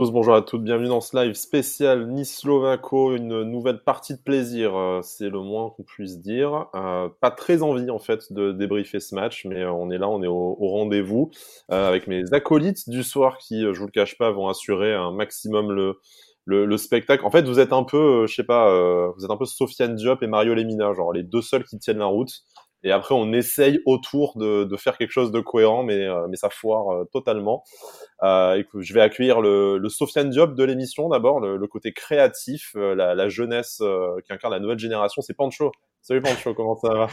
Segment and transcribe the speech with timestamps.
[0.00, 5.00] Bonjour à toutes, bienvenue dans ce live spécial Nice-Slovaco, une nouvelle partie de plaisir, euh,
[5.02, 6.66] c'est le moins qu'on puisse dire.
[6.76, 10.08] Euh, pas très envie en fait de débriefer ce match, mais euh, on est là,
[10.08, 11.32] on est au, rendez-vous
[11.68, 15.72] avec mes acolytes du soir qui, je vous le cache pas, vont assurer un maximum
[15.72, 15.98] le,
[16.46, 17.26] le, spectacle.
[17.26, 18.70] En fait, vous êtes un peu, je sais pas,
[19.16, 21.98] vous êtes un peu Sofiane Diop et Mario Lemina, genre les deux seuls qui tiennent
[21.98, 22.44] la route.
[22.88, 26.50] Et après, on essaye autour de, de faire quelque chose de cohérent, mais, mais ça
[26.50, 27.62] foire totalement.
[28.22, 32.72] Euh, je vais accueillir le, le Sofiane Diop de l'émission d'abord, le, le, côté créatif,
[32.74, 35.22] euh, la, la, jeunesse euh, qui incarne la nouvelle génération.
[35.22, 35.70] C'est Pancho.
[36.02, 37.06] Salut Pancho, comment ça va?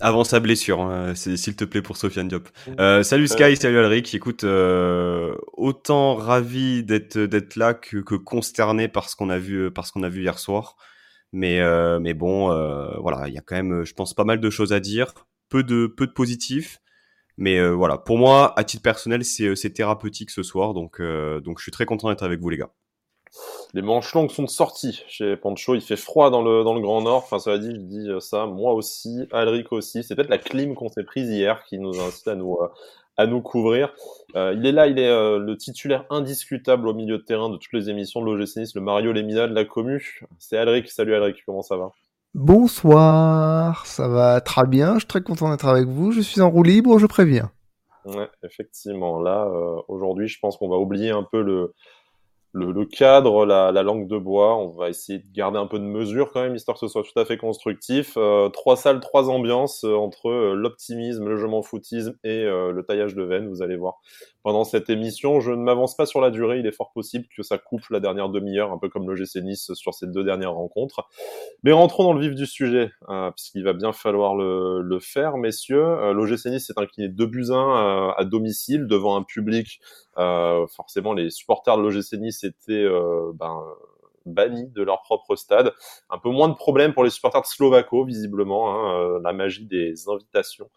[0.00, 2.48] Avant sa blessure, hein, s'il te plaît pour Sofiane Diop.
[2.80, 4.12] Euh, salut Sky, salut Alric.
[4.14, 9.70] Écoute, euh, autant ravi d'être d'être là que, que consterné par ce qu'on a vu
[9.70, 10.76] parce qu'on a vu hier soir.
[11.32, 12.48] Mais euh, mais bon,
[13.00, 15.14] voilà, il y a quand même, je pense, pas mal de choses à dire,
[15.48, 16.82] peu de peu de positifs.
[17.38, 21.40] Mais euh, voilà, pour moi, à titre personnel, c'est euh, thérapeutique ce soir, donc, euh,
[21.40, 22.70] donc je suis très content d'être avec vous les gars.
[23.72, 25.74] Les manches longues sont sorties chez Pancho.
[25.74, 27.24] Il fait froid dans le, dans le Grand Nord.
[27.24, 30.02] Enfin, ça dire, je dis ça, moi aussi, Alric aussi.
[30.02, 32.58] C'est peut-être la clim qu'on s'est prise hier qui nous incite à nous,
[33.16, 33.92] à nous couvrir.
[34.34, 37.90] il est là, il est le titulaire indiscutable au milieu de terrain de toutes les
[37.90, 40.22] émissions de l'OGC Nice, le Mario Lemina de la commu.
[40.38, 40.88] C'est Alric.
[40.90, 41.90] Salut Alric, comment ça va?
[42.34, 46.48] Bonsoir, ça va très bien, je suis très content d'être avec vous, je suis en
[46.48, 47.50] roue libre, je préviens.
[48.06, 51.74] Ouais, effectivement, là, euh, aujourd'hui, je pense qu'on va oublier un peu le,
[52.52, 54.56] le, cadre, la, langue de bois.
[54.56, 57.02] On va essayer de garder un peu de mesure quand même, histoire que ce soit
[57.02, 58.14] tout à fait constructif.
[58.16, 62.82] Euh, trois salles, trois ambiances euh, entre euh, l'optimisme, le je m'en foutisme et le
[62.86, 63.48] taillage de veine.
[63.48, 64.00] Vous allez voir
[64.42, 65.40] pendant cette émission.
[65.40, 66.58] Je ne m'avance pas sur la durée.
[66.58, 69.42] Il est fort possible que ça coupe la dernière demi-heure, un peu comme le GC
[69.42, 71.08] Nice sur ces deux dernières rencontres.
[71.62, 72.90] Mais rentrons dans le vif du sujet,
[73.36, 76.12] puisqu'il va bien falloir le, le faire, messieurs.
[76.12, 79.80] L'OGC Nice s'est incliné 2 buts 1 à domicile devant un public
[80.18, 83.62] euh, forcément, les supporters de l'OGC Nice étaient euh, ben,
[84.26, 85.72] bannis de leur propre stade.
[86.10, 88.74] Un peu moins de problèmes pour les supporters de Slovako, visiblement.
[88.74, 90.70] Hein, euh, la magie des invitations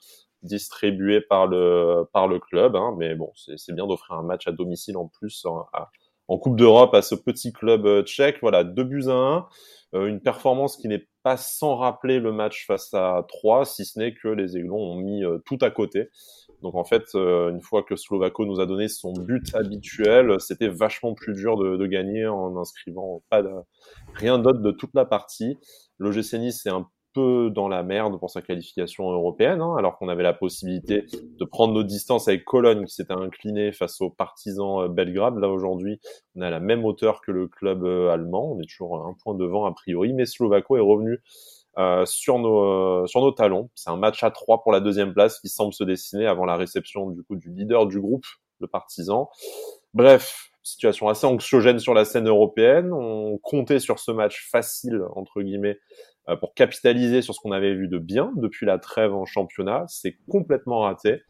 [0.45, 2.75] distribuées par le par le club.
[2.75, 5.65] Hein, mais bon, c'est bien d'offrir un match à domicile en plus en,
[6.37, 8.37] Coupe d'Europe à ce petit club tchèque.
[8.41, 9.45] Voilà, deux buts à
[9.93, 10.07] 1.
[10.07, 14.13] une performance qui n'est pas sans rappeler le match face à 3, si ce n'est
[14.13, 16.09] que les Aiglons ont mis tout à côté.
[16.65, 20.67] Donc en fait, euh, une fois que Slovako nous a donné son but habituel, c'était
[20.67, 23.43] vachement plus dur de, gagner en inscrivant pas
[24.15, 25.59] rien d'autre de toute la partie.
[25.99, 30.09] L'OGC Nice est un peu dans la merde pour sa qualification européenne, hein, alors qu'on
[30.09, 34.81] avait la possibilité de prendre nos distances avec Cologne qui s'était incliné face aux partisans
[34.81, 35.37] euh, Belgrade.
[35.39, 35.99] Là aujourd'hui,
[36.35, 39.33] on à la même hauteur que le club euh, allemand, on est toujours un point
[39.33, 41.23] devant a priori, mais Slovako est revenu
[41.77, 43.69] euh, sur nos sur nos talons.
[43.75, 46.57] C'est un match à trois pour la deuxième place qui semble se dessiner avant la
[46.57, 48.25] réception du coup du leader du groupe,
[48.59, 49.29] le partisan.
[49.93, 52.91] Bref, situation assez anxiogène sur la scène européenne.
[52.91, 55.79] On comptait sur ce match facile entre guillemets
[56.39, 59.85] pour capitaliser sur ce qu'on avait vu de bien depuis la trêve en championnat.
[59.87, 61.21] C'est complètement raté.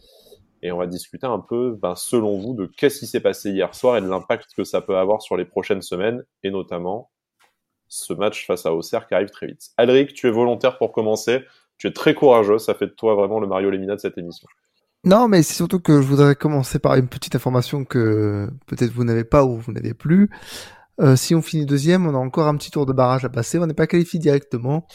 [0.62, 3.76] Et on va discuter un peu, ben, selon vous, de qu'est-ce qui s'est passé hier
[3.76, 7.12] soir et de l'impact que ça peut avoir sur les prochaines semaines, et notamment
[7.88, 9.70] ce match face à Auxerre qui arrive très vite.
[9.78, 11.44] Alric, tu es volontaire pour commencer.
[11.78, 12.58] Tu es très courageux.
[12.58, 14.48] Ça fait de toi vraiment le Mario Lemina de cette émission.
[15.04, 19.04] Non, mais c'est surtout que je voudrais commencer par une petite information que peut-être vous
[19.04, 20.32] n'avez pas ou vous n'avez plus.
[21.02, 23.58] Euh, si on finit deuxième, on a encore un petit tour de barrage à passer.
[23.60, 24.88] On n'est pas qualifié directement.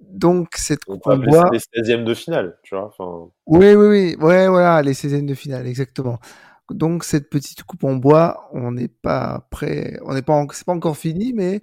[0.00, 1.50] Donc, cette coupe en bois.
[1.52, 2.90] les 16e de finale, tu vois.
[3.46, 4.16] Oui, oui, oui.
[4.20, 6.18] Ouais, voilà, les 16e de finale, exactement.
[6.70, 9.98] Donc, cette petite coupe en bois, on n'est pas prêt.
[10.04, 11.60] On n'est pas, c'est pas encore fini, mais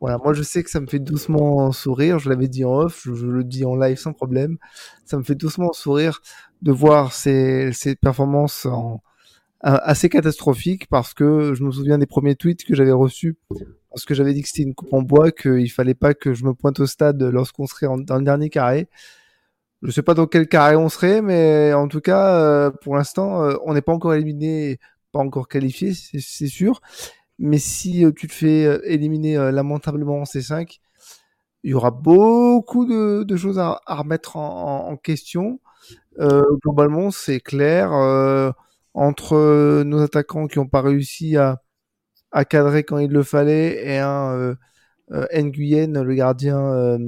[0.00, 3.02] voilà, moi je sais que ça me fait doucement sourire, je l'avais dit en off,
[3.04, 4.58] je, le dis en live sans problème,
[5.04, 6.20] ça me fait doucement sourire
[6.60, 9.00] de voir ces, ces performances en,
[9.62, 13.36] assez catastrophiques parce que je me souviens des premiers tweets que j'avais reçus
[13.90, 16.44] parce que j'avais dit que c'était une coupe en bois, qu'il fallait pas que je
[16.44, 18.88] me pointe au stade lorsqu'on serait dans le dernier carré.
[19.82, 23.42] Je sais pas dans quel carré on serait, mais en tout cas, euh, pour l'instant,
[23.42, 24.78] euh, on n'est pas encore éliminé,
[25.12, 26.80] pas encore qualifié, c'est sûr.
[27.38, 30.78] Mais si euh, tu te fais euh, éliminer euh, lamentablement en C5,
[31.64, 35.60] il y aura beaucoup de, choses à, remettre en, question.
[36.18, 37.92] globalement, c'est clair.
[38.94, 41.58] Entre nos attaquants qui n'ont pas réussi à,
[42.48, 44.56] cadrer quand il le fallait et un
[45.10, 46.98] Nguyen, le gardien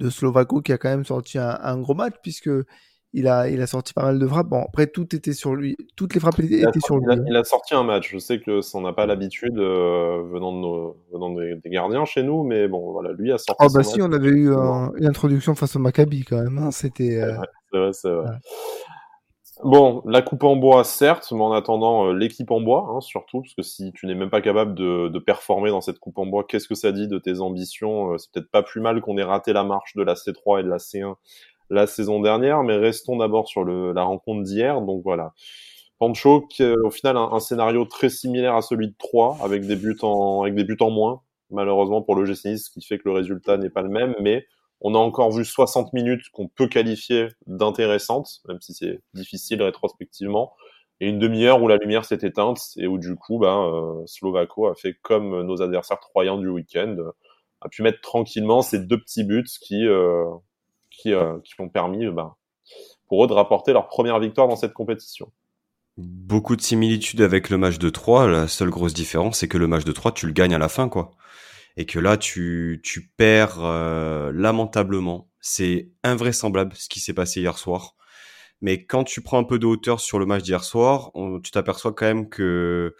[0.00, 2.50] de Slovako, qui a quand même sorti un, un gros match puisque
[3.14, 4.48] il a, il a sorti pas mal de frappes.
[4.48, 5.76] Bon, après, tout était sur lui.
[5.96, 7.06] Toutes les frappes étaient sur lui.
[7.26, 8.10] Il a, sorti un match.
[8.10, 12.22] Je sais que ça n'a pas l'habitude euh, venant, de nos, venant des, gardiens chez
[12.22, 13.64] nous, mais bon, voilà, lui a sorti.
[13.64, 16.58] Oh, bah si, on avait eu une introduction face au Maccabi quand même.
[16.58, 16.70] Hein.
[16.70, 17.20] C'était.
[17.70, 18.30] C'est vrai, c'est vrai.
[19.64, 23.42] Bon, la coupe en bois, certes, mais en attendant, euh, l'équipe en bois, hein, surtout,
[23.42, 26.44] parce que si tu n'es même pas capable de, performer dans cette coupe en bois,
[26.44, 29.52] qu'est-ce que ça dit de tes ambitions C'est peut-être pas plus mal qu'on ait raté
[29.52, 31.14] la marche de la C3 et de la C1
[31.70, 34.80] la saison dernière, mais restons d'abord sur la rencontre d'hier.
[34.82, 35.32] Donc voilà,
[35.98, 39.76] Pancho, qui, au final, un, un, scénario très similaire à celui de 3, avec des
[39.76, 43.04] buts en, avec des buts en moins, malheureusement pour le GC ce qui fait que
[43.06, 44.44] le résultat n'est pas le même, mais
[44.82, 50.52] on a encore vu 60 minutes qu'on peut qualifier d'intéressantes, même si c'est difficile rétrospectivement,
[51.00, 54.66] et une demi-heure où la lumière s'est éteinte et où du coup, ben, euh, Slovako
[54.68, 56.96] a fait comme nos adversaires troyens du week-end,
[57.60, 60.24] a pu mettre tranquillement ces deux petits buts qui, euh,
[60.90, 62.34] qui, euh, qui ont permis ben,
[63.08, 65.32] pour eux de rapporter leur première victoire dans cette compétition.
[65.96, 68.26] Beaucoup de similitudes avec le match de 3.
[68.26, 70.68] La seule grosse différence, c'est que le match de 3, tu le gagnes à la
[70.68, 71.12] fin, quoi
[71.76, 75.28] et que là tu, tu perds euh, lamentablement.
[75.40, 77.96] C'est invraisemblable ce qui s'est passé hier soir.
[78.60, 81.10] Mais quand tu prends un peu de hauteur sur le match d'hier soir,
[81.42, 82.94] tu t'aperçois quand même que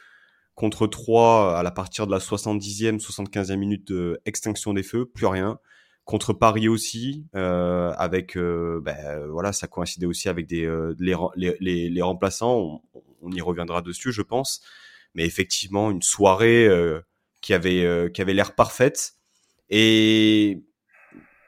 [0.54, 5.58] contre 3, à la partir de la 70e, 75e minute d'extinction des feux, plus rien.
[6.04, 11.14] Contre Paris aussi, euh, avec euh, ben, voilà, ça coïncidait aussi avec des les,
[11.60, 12.82] les, les, remplaçants.
[12.94, 14.62] On, on, y reviendra dessus, je pense.
[15.14, 16.68] Mais effectivement, une soirée
[17.42, 19.14] qui avait euh, qui avait l'air parfaite
[19.68, 20.62] et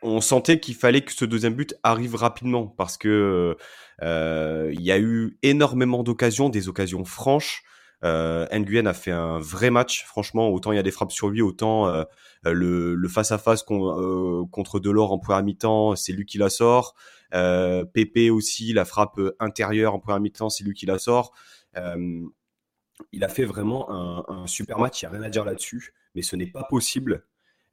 [0.03, 3.57] on sentait qu'il fallait que ce deuxième but arrive rapidement parce que
[4.03, 7.63] euh, il y a eu énormément d'occasions, des occasions franches.
[8.05, 10.51] Euh, Nguyen a fait un vrai match, franchement.
[10.51, 12.05] Autant il y a des frappes sur lui, autant euh,
[12.45, 16.95] le, face à face contre Delors en première mi-temps, c'est lui qui la sort.
[17.35, 21.33] Euh, Pépé aussi, la frappe intérieure en première mi-temps, c'est lui qui la sort.
[23.13, 23.91] Il a fait vraiment
[24.31, 27.27] un, super match, il n'y a rien à dire là-dessus, mais ce n'est pas possible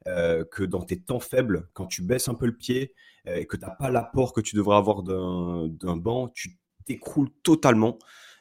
[0.08, 2.94] euh, que dans tes temps faibles, quand tu baisses un peu le pied
[3.28, 7.30] euh, et que tu n'as pas l'apport que tu devrais avoir d'un banc, tu t'écroules
[7.42, 7.98] totalement.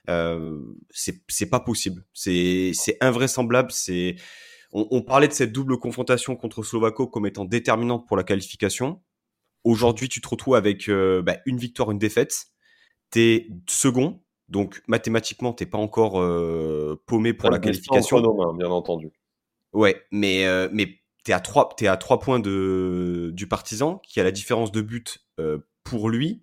[0.10, 2.06] Euh, c'est pas possible.
[2.14, 3.72] C'est invraisemblable.
[4.74, 9.02] On, parlait de cette double confrontation contre Slovako comme étant déterminante pour la qualification.
[9.64, 12.48] Aujourd'hui, tu te retrouves avec euh, bah, une victoire, une défaite.
[13.12, 18.20] T'es second, donc mathématiquement, t'es pas encore euh, paumé pour la qualification.
[18.20, 19.10] Nos bien entendu.
[19.72, 24.20] Ouais, mais euh, mais t'es à trois es à trois points de du partisan qui
[24.20, 26.42] a la différence de but euh, pour lui.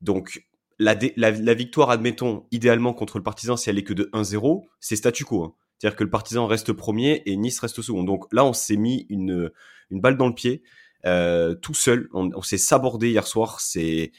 [0.00, 0.46] Donc
[0.78, 4.96] la, la, victoire, admettons, idéalement contre le partisan, si elle est que de 1-0, c'est
[4.96, 5.44] statu quo.
[5.44, 5.54] Hein.
[5.76, 8.02] C'est-à-dire que le partisan reste premier et Nice reste second.
[8.02, 9.50] Donc là, on s'est mis une,
[9.90, 10.62] une balle dans le pied,
[11.04, 12.08] euh, tout seul.
[12.14, 13.60] On, on s'est sabordé hier soir.
[13.60, 14.12] C'est,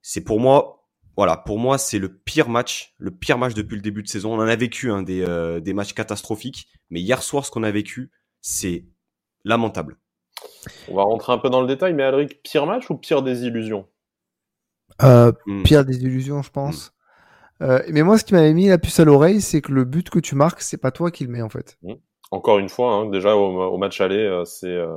[0.00, 0.81] c'est pour moi
[1.16, 4.32] voilà, pour moi, c'est le pire match, le pire match depuis le début de saison.
[4.34, 7.62] On en a vécu hein, des, euh, des matchs catastrophiques, mais hier soir, ce qu'on
[7.62, 8.10] a vécu,
[8.40, 8.86] c'est
[9.44, 9.98] lamentable.
[10.88, 13.86] On va rentrer un peu dans le détail, mais Alric, pire match ou pire désillusion?
[15.02, 15.62] Euh, hmm.
[15.62, 16.88] Pire désillusion, je pense.
[16.88, 17.64] Hmm.
[17.64, 20.10] Euh, mais moi, ce qui m'avait mis la puce à l'oreille, c'est que le but
[20.10, 21.78] que tu marques, c'est pas toi qui le mets en fait.
[21.82, 21.94] Hmm.
[22.30, 24.96] Encore une fois, hein, déjà au, match aller, euh, c'est euh,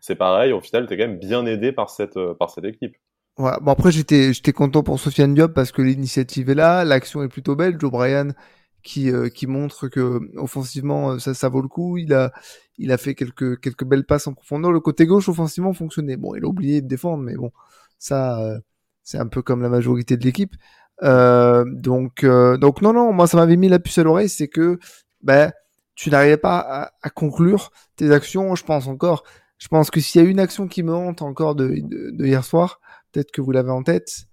[0.00, 0.52] c'est pareil.
[0.52, 2.96] Au final, tu es quand même bien aidé par cette, par cette équipe.
[3.38, 7.28] Bon après j'étais j'étais content pour Sofiane Diop parce que l'initiative est là, l'action est
[7.28, 7.76] plutôt belle.
[7.80, 8.34] Joe Bryan
[8.82, 11.96] qui euh, qui montre que offensivement euh, ça ça vaut le coup.
[11.96, 12.32] Il a
[12.78, 14.72] il a fait quelques quelques belles passes en profondeur.
[14.72, 16.16] Le côté gauche offensivement fonctionnait.
[16.16, 17.50] Bon, il a oublié de défendre, mais bon
[17.98, 18.58] ça euh,
[19.04, 20.54] c'est un peu comme la majorité de l'équipe.
[21.02, 24.78] donc donc non non moi ça m'avait mis la puce à l'oreille, c'est que
[25.22, 25.52] ben
[25.94, 28.54] tu n'arrivais pas à, à, conclure tes actions.
[28.54, 29.24] Je pense encore.
[29.58, 32.44] Je pense que s'il y a une action qui me hante encore de, de hier
[32.44, 32.80] soir,
[33.12, 34.26] peut-être que vous l'avez en tête,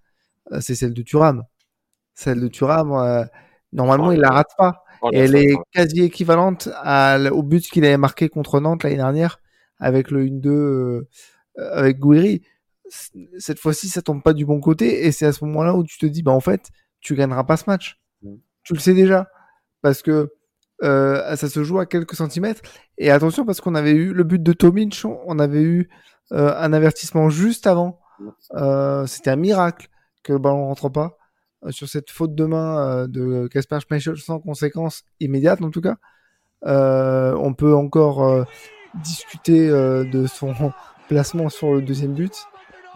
[0.51, 1.43] euh, c'est celle de Thuram.
[2.13, 3.25] Celle de Thuram, euh,
[3.73, 4.83] normalement, il la rate pas.
[5.01, 8.95] Oh, et elle est quasi équivalente à, au but qu'il avait marqué contre Nantes l'année
[8.95, 9.39] dernière
[9.79, 11.07] avec le 1-2 euh,
[11.55, 12.41] avec Gouiri.
[13.37, 15.99] Cette fois-ci, ça tombe pas du bon côté et c'est à ce moment-là où tu
[15.99, 16.69] te dis, bah en fait,
[16.99, 17.99] tu gagneras pas ce match.
[18.23, 18.35] Mm.
[18.63, 19.27] Tu le sais déjà
[19.81, 20.33] parce que
[20.81, 22.61] ça se joue à quelques centimètres.
[22.97, 25.89] Et attention parce qu'on avait eu le but de Tomic, on avait eu
[26.31, 27.99] un avertissement juste avant
[28.53, 29.87] euh, c'était un miracle
[30.23, 31.17] que le ballon rentre pas
[31.65, 35.81] euh, sur cette faute de main euh, de Casper Schmeichel sans conséquence immédiate en tout
[35.81, 35.97] cas.
[36.63, 38.45] on peut encore
[38.95, 40.53] discuter de son
[41.07, 42.47] placement sur le deuxième but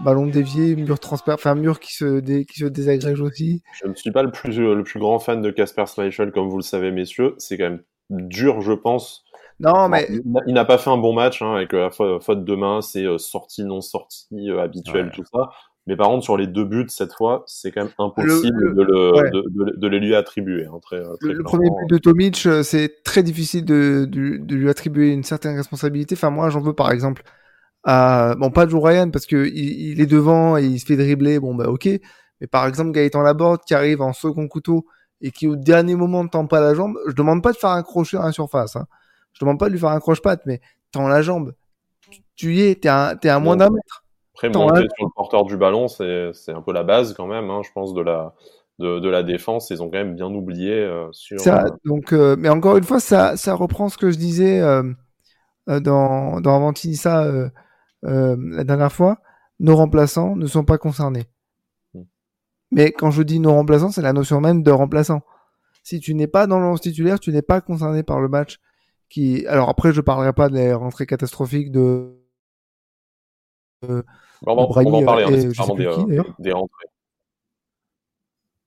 [0.04, 3.62] ballon dévié, mur transper, enfin mur qui se, qui se désagrège aussi.
[3.84, 6.58] Je ne suis pas le plus, le plus grand fan de Casper Schmeichel, comme vous
[6.58, 7.36] le savez, messieurs.
[7.38, 9.24] C'est quand même dur, je pense,
[9.62, 10.08] non, mais
[10.48, 13.06] il n'a pas fait un bon match hein, avec la euh, faute de main, c'est
[13.06, 15.50] euh, sortie non sortie euh, habituelle, tout ça.
[15.88, 19.32] Mais par contre, sur les deux buts cette fois, c'est quand même impossible de, le,
[19.32, 20.65] de, de, les lui attribuer.
[20.65, 25.12] Hein, très, très le, premier but de Tomic, c'est très difficile de, de, lui attribuer
[25.12, 26.15] une certaine responsabilité.
[26.15, 27.24] Enfin, moi, j'en veux par exemple
[27.84, 30.98] à bon pas Joe Ryan parce que il, il, est devant et il se fait
[30.98, 31.39] dribbler.
[31.39, 31.89] Bon bah ok,
[32.39, 34.86] Mais par exemple, Gaëtan Laborde qui arrive en second couteau
[35.22, 37.72] et qui au dernier moment ne tend pas la jambe, je demande pas de faire
[37.72, 38.75] un crochet à la surface.
[38.75, 38.86] Hein.
[39.33, 40.61] Je demande pas de lui faire un croche-patte, mais
[40.91, 41.53] tends la jambe.
[42.35, 44.03] Tu y es, t'es à, es à moins d'un mètre.
[44.33, 47.61] Après, monter sur le porteur du ballon, c'est un peu la base quand même, hein,
[47.63, 48.33] je pense, de la,
[48.79, 49.69] de, de, la défense.
[49.69, 51.39] Ils ont quand même bien oublié euh, sur.
[51.39, 54.83] Ça, donc, euh, mais encore une fois, ça, ça reprend ce que je disais euh,
[55.67, 57.31] dans, dans Avantinissa
[58.01, 59.19] la dernière fois.
[59.59, 61.25] Nos remplaçants ne sont pas concernés.
[61.93, 62.01] Hmm.
[62.71, 65.21] Mais quand je dis nos remplaçants, c'est la notion même de remplaçant.
[65.83, 68.59] Si tu n'es pas dans le titulaire, tu n'es pas concerné par le match.
[69.12, 69.46] Qui...
[69.48, 72.15] Alors après, je parlerai pas des rentrées catastrophiques de.
[73.84, 74.03] on,
[74.46, 74.68] va, en
[75.03, 76.88] parler, hein, des rentrées.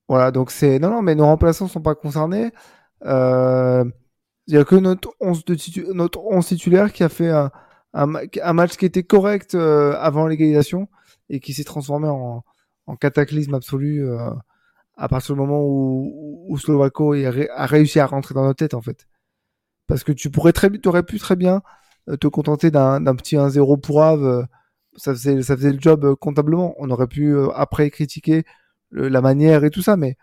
[0.07, 2.51] Voilà, donc c'est non non, mais nos remplaçants sont pas concernés.
[3.05, 3.83] Euh...
[4.47, 7.49] Il y a que notre 11 de notre 11 titulaire qui a fait un,
[7.93, 10.87] un, match qui était correct euh, avant l'égalisation
[11.29, 12.43] et qui s'est transformé en,
[12.85, 14.29] en cataclysme absolu euh,
[14.97, 18.81] à partir du moment où, où Slovako a, réussi à rentrer dans notre tête en
[18.81, 19.07] fait.
[19.87, 21.61] Parce que tu pourrais très, aurais pu très bien
[22.09, 24.47] euh, te contenter d'un petit 1-0 pour Ave.
[24.97, 26.75] Ça faisait, ça faisait le job comptablement.
[26.79, 28.45] On aurait pu après critiquer
[28.91, 30.17] la manière et tout ça, mais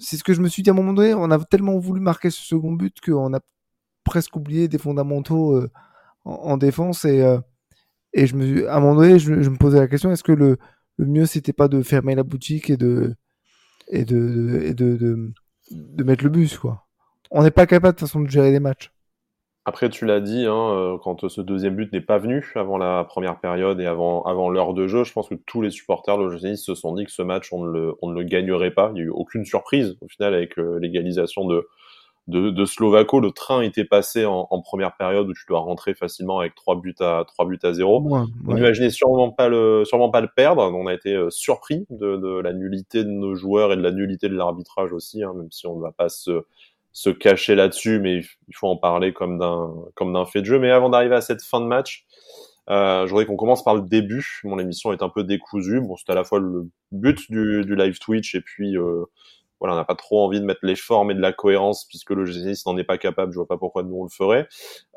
[0.00, 1.14] c'est ce que je me suis dit à un moment donné.
[1.14, 3.40] On a tellement voulu marquer ce second but qu'on a
[4.04, 5.70] presque oublié des fondamentaux euh,
[6.24, 7.38] en, défense et euh,
[8.14, 10.58] et je me à un moment donné je, me posais la question est-ce que le,
[10.98, 13.14] mieux c'était pas de fermer la boutique et de
[13.88, 16.87] et de et de mettre le bus quoi?
[17.30, 18.90] On n'est pas capable de toute façon de gérer des matchs.
[19.68, 23.04] Après, tu l'as dit, hein, euh, quand ce deuxième but n'est pas venu avant la
[23.04, 26.56] première période et avant, avant l'heure de jeu, je pense que tous les supporters de
[26.56, 28.88] se sont dit que ce match, on ne, le, on ne le gagnerait pas.
[28.92, 31.68] Il n'y a eu aucune surprise au final avec euh, l'égalisation de,
[32.28, 33.20] de, de, Slovako.
[33.20, 36.80] Le train était passé en, en, première période où tu dois rentrer facilement avec trois
[36.80, 38.02] buts à, trois buts à zéro.
[38.46, 40.62] On n'imaginait sûrement pas le, sûrement pas le perdre.
[40.62, 43.92] On a été euh, surpris de, de, la nullité de nos joueurs et de la
[43.92, 46.42] nullité de l'arbitrage aussi, hein, même si on ne va pas se
[46.92, 48.18] se cacher là-dessus, mais
[48.48, 50.58] il faut en parler comme d'un comme d'un fait de jeu.
[50.58, 52.06] Mais avant d'arriver à cette fin de match,
[52.70, 54.40] euh, je voudrais qu'on commence par le début.
[54.44, 55.80] Mon émission est un peu décousue.
[55.80, 59.04] Bon, c'est à la fois le but du, du live Twitch et puis euh,
[59.60, 62.10] voilà, on n'a pas trop envie de mettre les formes et de la cohérence puisque
[62.10, 63.32] le GCS n'en est pas capable.
[63.32, 64.46] Je vois pas pourquoi nous on le ferait.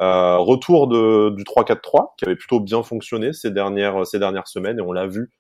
[0.01, 4.79] Euh, retour de, du 3-4-3 qui avait plutôt bien fonctionné ces dernières ces dernières semaines
[4.79, 5.31] et on l'a vu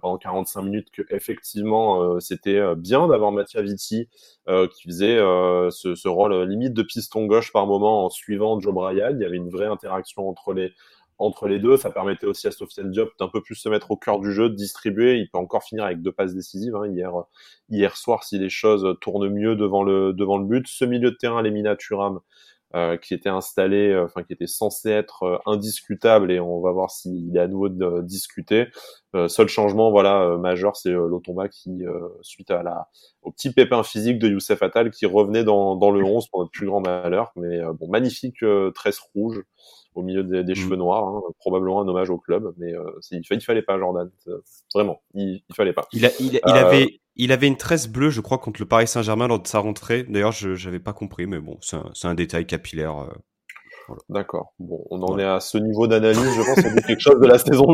[0.00, 4.08] pendant 45 minutes que effectivement euh, c'était euh, bien d'avoir Mattia Vitti
[4.46, 9.16] qui faisait ce, rôle limite de piston gauche par moment en suivant Joe Bryan.
[9.18, 10.72] Il y avait une vraie interaction entre les
[11.18, 11.76] entre les deux.
[11.76, 14.48] Ça permettait aussi à Sofiane Diop d'un peu plus se mettre au cœur du jeu,
[14.48, 15.16] de distribuer.
[15.16, 16.76] Il peut encore finir avec deux passes décisives.
[16.76, 16.86] Hein.
[16.86, 17.12] Hier,
[17.70, 21.16] hier soir, si les choses tournent mieux devant le devant le but, ce milieu de
[21.16, 22.20] terrain, les Minaturam, euh,
[23.00, 26.90] qui était installé, euh, enfin qui était censé être euh, indiscutable et on va voir
[26.90, 27.68] s'il est à nouveau
[28.02, 28.66] discuté.
[29.28, 31.84] seul changement, voilà, majeur, c'est l'Otomba qui,
[32.20, 32.88] suite à la,
[33.22, 36.50] au petit pépin physique de Youssef Attal, qui revenait dans, dans le 11 pour notre
[36.50, 37.32] plus grand malheur.
[37.36, 38.44] Mais bon, magnifique
[38.74, 39.42] tresse rouge
[39.96, 40.56] au milieu des, des mm.
[40.56, 44.10] cheveux noirs, hein, probablement un hommage au club, mais euh, il, il, fallait pas Jordan,
[44.74, 45.88] vraiment, il, il, fallait pas.
[45.92, 48.66] Il, a, il, il euh, avait, il avait une tresse bleue, je crois, contre le
[48.66, 50.04] Paris Saint-Germain lors de sa rentrée.
[50.04, 52.98] D'ailleurs, je n'avais pas compris, mais bon, c'est un, un, détail capillaire.
[52.98, 54.52] Euh, D'accord.
[54.58, 56.18] Bon, on en est à ce niveau d'analyse.
[56.18, 57.66] Je pense qu'on dit quelque chose de la saison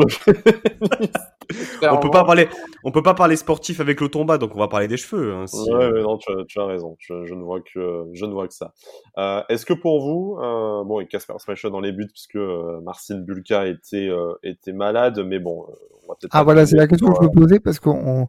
[1.91, 2.49] on peut pas parler,
[2.85, 5.33] on peut pas parler sportif avec le tomba, donc on va parler des cheveux.
[5.35, 6.97] Hein, ouais, non, tu as, tu as raison.
[6.99, 8.73] Je, ne vois que, je ne vois que ça.
[9.19, 12.81] Euh, Est-ce que pour vous, euh, bon, et Casper Smash dans les buts puisque euh,
[12.83, 16.35] Marcin Bulka était euh, était malade, mais bon, euh, on va peut-être.
[16.35, 18.29] Ah voilà, c'est la question que je me posais parce qu'on,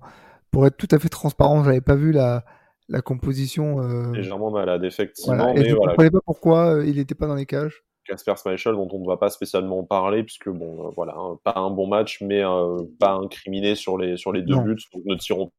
[0.53, 2.45] pour être tout à fait transparent, j'avais pas vu la
[2.89, 3.81] la composition.
[3.81, 4.11] Euh...
[4.11, 5.49] Légèrement malade, effectivement.
[5.49, 7.83] Et mais je ne comprenais pas pourquoi euh, il n'était pas dans les cages?
[8.05, 11.53] Casper Schmeichel, dont on ne va pas spécialement parler, puisque bon, euh, voilà, hein, pas
[11.55, 14.77] un bon match, mais euh, pas incriminé sur les, sur les deux buts.
[14.93, 15.51] Donc ne tirons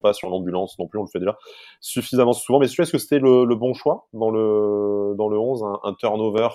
[0.00, 1.36] pas sur l'ambulance non plus, on le fait déjà
[1.80, 2.60] suffisamment souvent.
[2.60, 5.94] Mais est-ce que c'était le, le, bon choix dans le, dans le 11, un, un
[5.94, 6.48] turnover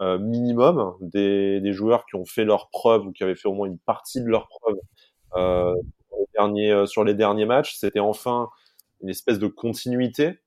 [0.00, 3.66] minimum des, des, joueurs qui ont fait leur preuve ou qui avaient fait au moins
[3.66, 4.78] une partie de leur preuve
[6.40, 8.48] derniers, sur les derniers matchs C'était enfin
[9.02, 10.38] une espèce de continuité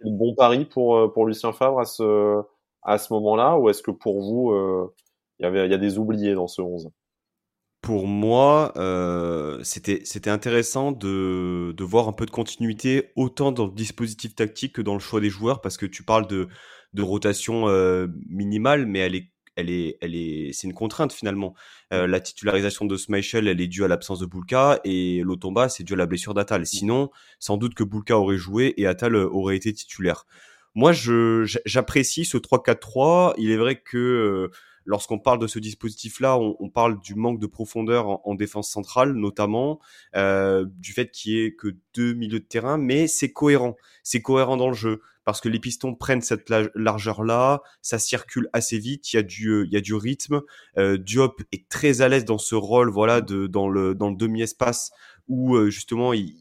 [0.00, 2.42] le bon pari pour, euh, pour Lucien Favre à ce,
[2.82, 4.94] à ce moment-là Ou est-ce que pour vous, euh,
[5.38, 6.90] il y, avait, il y a des oubliés dans ce 11
[7.82, 13.70] pour moi, euh, c'était intéressant de, de voir un peu de continuité autant dans le
[13.70, 16.48] dispositif tactique que dans le choix des joueurs parce que tu parles de,
[16.94, 21.54] de rotation euh, minimale, mais elle est elle est, elle est, c'est une contrainte finalement.
[21.92, 25.84] Euh, la titularisation de Smichel, elle est due à l'absence de Bulka et l'Otomba, c'est
[25.84, 26.64] dû à la blessure d'Atal.
[26.66, 30.26] Sinon, sans doute que Bulka aurait joué et Atal euh, aurait été titulaire.
[30.74, 33.34] Moi, je, j'apprécie ce 3-4-3.
[33.38, 34.50] Il est vrai que
[34.86, 39.80] lorsqu'on parle de ce dispositif-là, on, parle du manque de profondeur en, défense centrale, notamment
[40.14, 44.22] euh, du fait qu'il y ait que deux milieux de terrain, mais c'est cohérent, c'est
[44.22, 49.12] cohérent dans le jeu parce que les pistons prennent cette largeur-là, ça circule assez vite,
[49.12, 50.40] il y a du, il y a du rythme.
[50.78, 54.16] Euh, Diop est très à l'aise dans ce rôle, voilà, de dans le dans le
[54.16, 54.92] demi-espace
[55.26, 56.36] où euh, justement il,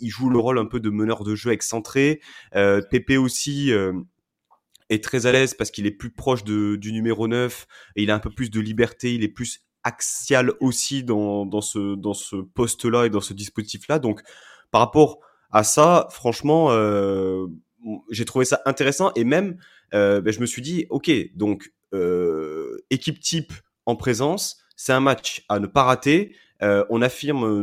[0.00, 2.22] il, joue le rôle un peu de meneur de jeu excentré.
[2.56, 3.92] Euh, Pépé aussi euh,
[4.88, 8.10] est très à l'aise parce qu'il est plus proche de, du numéro 9 et il
[8.10, 12.14] a un peu plus de liberté, il est plus axial aussi dans, dans ce, dans
[12.14, 13.98] ce poste-là et dans ce dispositif-là.
[13.98, 14.22] Donc
[14.70, 15.20] par rapport
[15.50, 17.46] à ça, franchement, euh,
[18.10, 19.56] j'ai trouvé ça intéressant et même
[19.94, 23.52] euh, ben, je me suis dit, ok, donc euh, équipe type
[23.86, 26.34] en présence, c'est un match à ne pas rater.
[26.62, 27.62] Euh, on affirme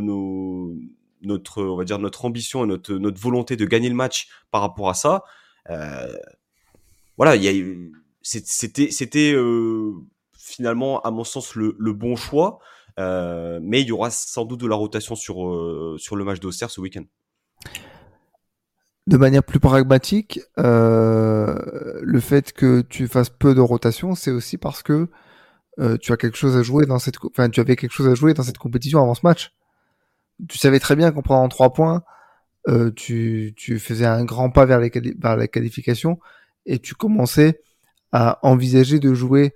[1.22, 4.60] notre, on va dire notre ambition et notre, notre volonté de gagner le match par
[4.60, 5.24] rapport à ça.
[7.16, 7.36] Voilà,
[8.22, 9.34] c'était, c'était
[10.38, 12.60] finalement à mon sens le, bon choix,
[12.98, 16.80] mais il y aura sans doute de la rotation sur sur le match d'Auxerre ce
[16.80, 17.04] week-end.
[19.10, 21.54] De manière plus pragmatique, euh,
[22.00, 25.08] le fait que tu fasses peu de rotation, c'est aussi parce que
[25.80, 28.14] euh, tu as quelque chose à jouer dans cette, enfin, tu avais quelque chose à
[28.14, 29.52] jouer dans cette compétition avant ce match.
[30.48, 32.04] Tu savais très bien qu'en prenant trois points,
[32.68, 36.20] euh, tu, tu faisais un grand pas vers, les vers la qualification
[36.64, 37.62] et tu commençais
[38.12, 39.54] à envisager de jouer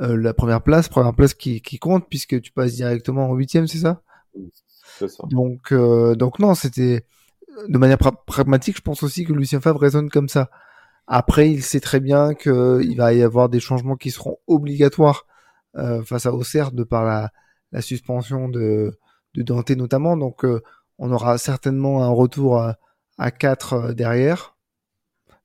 [0.00, 3.68] euh, la première place, première place qui, qui compte puisque tu passes directement en huitième,
[3.68, 4.02] c'est ça,
[4.98, 7.04] ça Donc, euh, donc non, c'était
[7.68, 8.76] de manière pragmatique.
[8.76, 10.50] Je pense aussi que Lucien Favre raisonne comme ça.
[11.06, 15.26] Après, il sait très bien qu'il va y avoir des changements qui seront obligatoires
[15.76, 17.30] euh, face à Auxerre de par la,
[17.82, 18.98] suspension de,
[19.34, 20.16] de Dante notamment.
[20.16, 20.62] Donc euh,
[20.98, 22.58] on aura certainement un retour
[23.18, 24.56] à, 4 euh, derrière.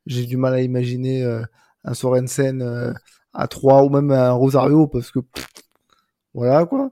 [0.05, 1.23] J'ai du mal à imaginer
[1.83, 2.95] un Sorensen
[3.33, 5.19] à 3 ou même un Rosario parce que
[6.33, 6.91] voilà quoi.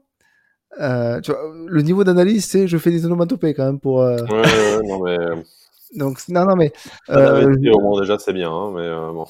[0.78, 3.96] Euh, tu vois, le niveau d'analyse, c'est je fais des onomatopées quand même pour.
[3.96, 5.18] Ouais, ouais, non mais.
[5.96, 6.72] donc non non mais.
[7.08, 9.24] Euh, au moins déjà c'est bien, hein, mais bon.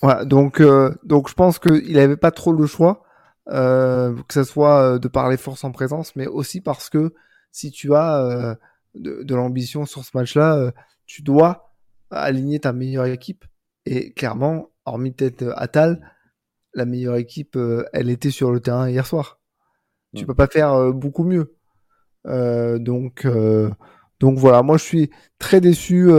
[0.00, 0.62] Voilà, donc
[1.04, 3.02] donc je pense qu'il n'avait pas trop le choix.
[3.50, 7.14] Euh, que ce soit euh, de par les forces en présence, mais aussi parce que
[7.50, 8.54] si tu as euh,
[8.94, 10.70] de, de l'ambition sur ce match-là,
[11.06, 11.72] tu dois
[12.10, 13.44] aligner ta meilleure équipe.
[13.86, 16.12] Et clairement, hormis peut-être Atal,
[16.74, 17.58] la meilleure équipe,
[17.92, 19.37] elle était sur le terrain hier soir.
[20.14, 20.26] Tu mm.
[20.26, 21.54] peux pas faire beaucoup mieux.
[22.24, 23.26] donc,
[24.20, 26.10] donc voilà, moi je suis très déçu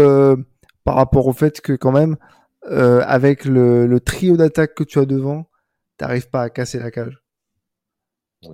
[0.84, 2.18] par rapport au fait que quand même,
[2.64, 5.50] avec le, le trio d'attaque que tu as devant,
[5.98, 7.22] t'arrives pas à casser la cage.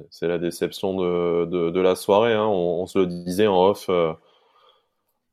[0.10, 2.34] C'est la déception de, de, de la soirée.
[2.34, 2.46] Hein.
[2.46, 3.86] On, on, se le disait en off.
[3.90, 4.14] Euh,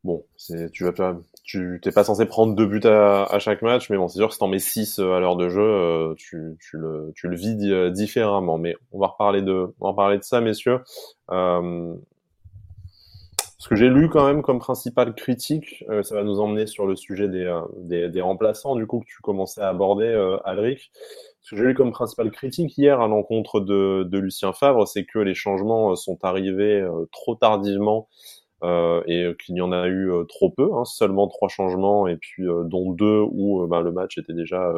[0.05, 0.25] bon,
[0.73, 3.97] tu vas pas, tu t'es pas censé prendre deux buts à, à chaque match, mais
[3.97, 6.57] bon, c'est sûr que si t'en mets six euh, à l'heure de jeu, euh, tu,
[6.61, 7.57] tu, le, tu le vis
[7.93, 8.59] différemment.
[8.59, 10.81] Mais on va reparler de, on va reparler de ça, messieurs.
[11.31, 11.95] Euh,
[13.59, 16.87] ce que j'ai lu quand même comme principale critique, euh, ça va nous emmener sur
[16.87, 20.91] le sujet des, des, des, remplaçants, du coup, que tu commençais à aborder, Alric.
[21.43, 25.05] Ce que j'ai lu comme principale critique hier à l'encontre de, de, Lucien Favre, c'est
[25.05, 28.42] que les changements euh, sont arrivés euh, trop tardivement euh,
[29.07, 32.45] et qu'il y en a eu euh, trop peu, hein, seulement trois changements et puis
[32.65, 34.73] dont deux où bah, le match était déjà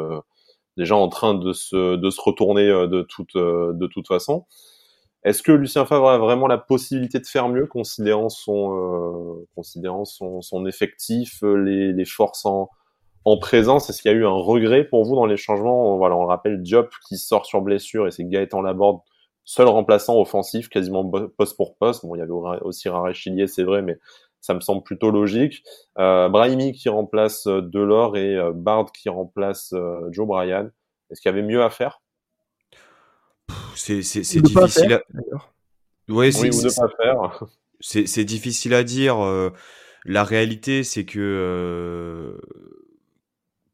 [0.77, 4.47] déjà en train de se, de se retourner de toute de toute façon.
[5.25, 10.43] Est-ce que Lucien Favre a vraiment la possibilité de faire mieux, considérant son considérant son,
[10.43, 12.71] son effectif, les, les forces en
[13.25, 15.97] en présence, est-ce qu'il y a eu un regret pour vous dans les changements?
[15.97, 19.01] Voilà, on rappelle Diop qui sort sur blessure et c'est Gaëtan Laborde,
[19.45, 22.05] seul remplaçant offensif, quasiment poste pour poste.
[22.05, 23.99] Bon, il y avait aussi Rarechilier, c'est vrai, mais
[24.45, 25.63] ça me semble plutôt logique.
[25.99, 29.75] Euh, Brahimi qui remplace euh, Delors et euh, Bard qui remplace
[30.11, 30.71] Joe Bryan.
[31.11, 32.03] Est-ce qu'il y avait mieux à faire?
[33.75, 34.93] C'est difficile.
[34.93, 35.03] À...
[36.09, 37.45] Ouais, oui, ou ne pas faire.
[37.81, 39.17] C'est difficile à dire.
[40.05, 42.39] la réalité, c'est que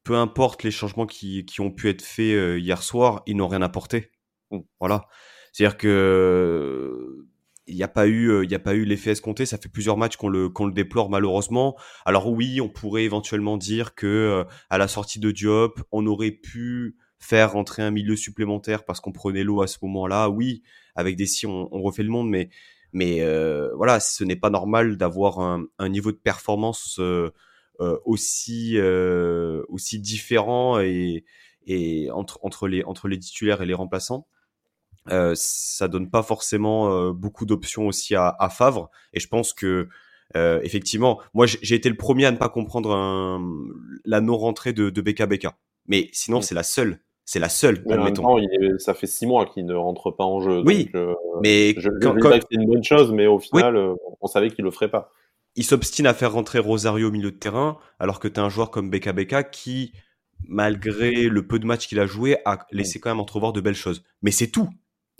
[0.04, 3.62] peu importe les changements qui, qui ont pu être faits hier soir, ils n'ont rien
[3.62, 4.12] apporté.
[4.50, 4.60] Mmh.
[4.78, 5.06] Voilà.
[5.52, 7.26] C'est-à-dire que
[7.66, 9.46] il n'y a pas eu, euh, il a pas eu l'effet escompté.
[9.46, 11.76] Ça fait plusieurs matchs qu'on le, qu'on le déplore malheureusement.
[12.04, 16.32] Alors oui, on pourrait éventuellement dire que euh, à la sortie de Diop, on aurait
[16.32, 20.30] pu faire rentrer un milieu supplémentaire parce qu'on prenait l'eau à ce moment-là.
[20.30, 20.62] Oui,
[20.96, 22.50] avec des si on, on refait le monde, mais
[22.92, 23.20] mais
[23.76, 26.98] voilà, ce n'est pas normal d'avoir un, un, niveau de performance
[27.80, 31.24] euh, aussi euh, aussi différent et,
[31.66, 34.26] et entre entre les entre les titulaires et les remplaçants.
[35.10, 38.90] Euh, ça donne pas forcément euh, beaucoup d'options aussi à, à, Favre.
[39.12, 39.88] Et je pense que
[40.36, 43.42] euh, effectivement, moi j'ai été le premier à ne pas comprendre un,
[44.04, 45.48] la non rentrée de, de BKBK.
[45.86, 46.42] Mais sinon, mm.
[46.42, 47.00] c'est la seule.
[47.24, 48.38] C'est la seule, mais admettons.
[48.78, 50.64] ça fait six mois qu'il ne rentre pas en jeu.
[50.66, 54.64] Oui, donc, mais je, quand, c'est une bonne chose, mais au final, on savait qu'il
[54.64, 55.12] le ferait pas.
[55.54, 58.48] Il s'obstine à faire rentrer Rosario au milieu de terrain, alors que tu as un
[58.48, 59.92] joueur comme Beka Beka qui,
[60.48, 63.74] malgré le peu de matchs qu'il a joué, a laissé quand même entrevoir de belles
[63.74, 64.02] choses.
[64.22, 64.68] Mais c'est tout.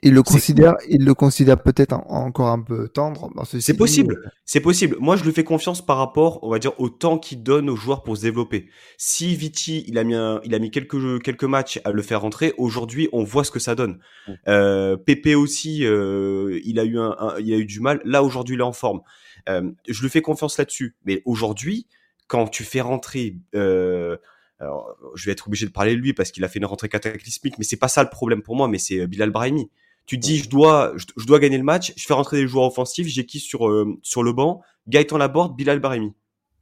[0.03, 3.31] Il le considère, il le considère peut-être encore un peu tendre.
[3.45, 4.97] C'est possible, c'est possible.
[4.99, 7.77] Moi, je lui fais confiance par rapport, on va dire, au temps qu'il donne aux
[7.77, 8.69] joueurs pour se développer.
[8.97, 12.55] Si Viti, il a mis, il a mis quelques quelques matchs à le faire rentrer.
[12.57, 13.99] Aujourd'hui, on voit ce que ça donne.
[14.27, 14.33] Mmh.
[14.49, 18.01] Euh, Pépé aussi, euh, il a eu un, il a eu du mal.
[18.05, 19.01] Là, aujourd'hui, il est en forme.
[19.49, 20.97] Euh, je lui fais confiance là-dessus.
[21.05, 21.87] Mais aujourd'hui,
[22.27, 24.17] quand tu fais rentrer euh,
[24.61, 26.91] alors, je vais être obligé de parler de lui parce qu'il a fait une rentrée
[26.91, 29.71] cataclysmique, mais c'est pas ça le problème pour moi, mais c'est Bilal Brahimi.
[30.07, 33.07] Tu dis, je dois, je, dois gagner le match, je fais rentrer des joueurs offensifs,
[33.07, 34.61] j'ai qui sur, euh, sur le banc?
[34.89, 36.13] Gaëtan Laborde, Bilal Barimi.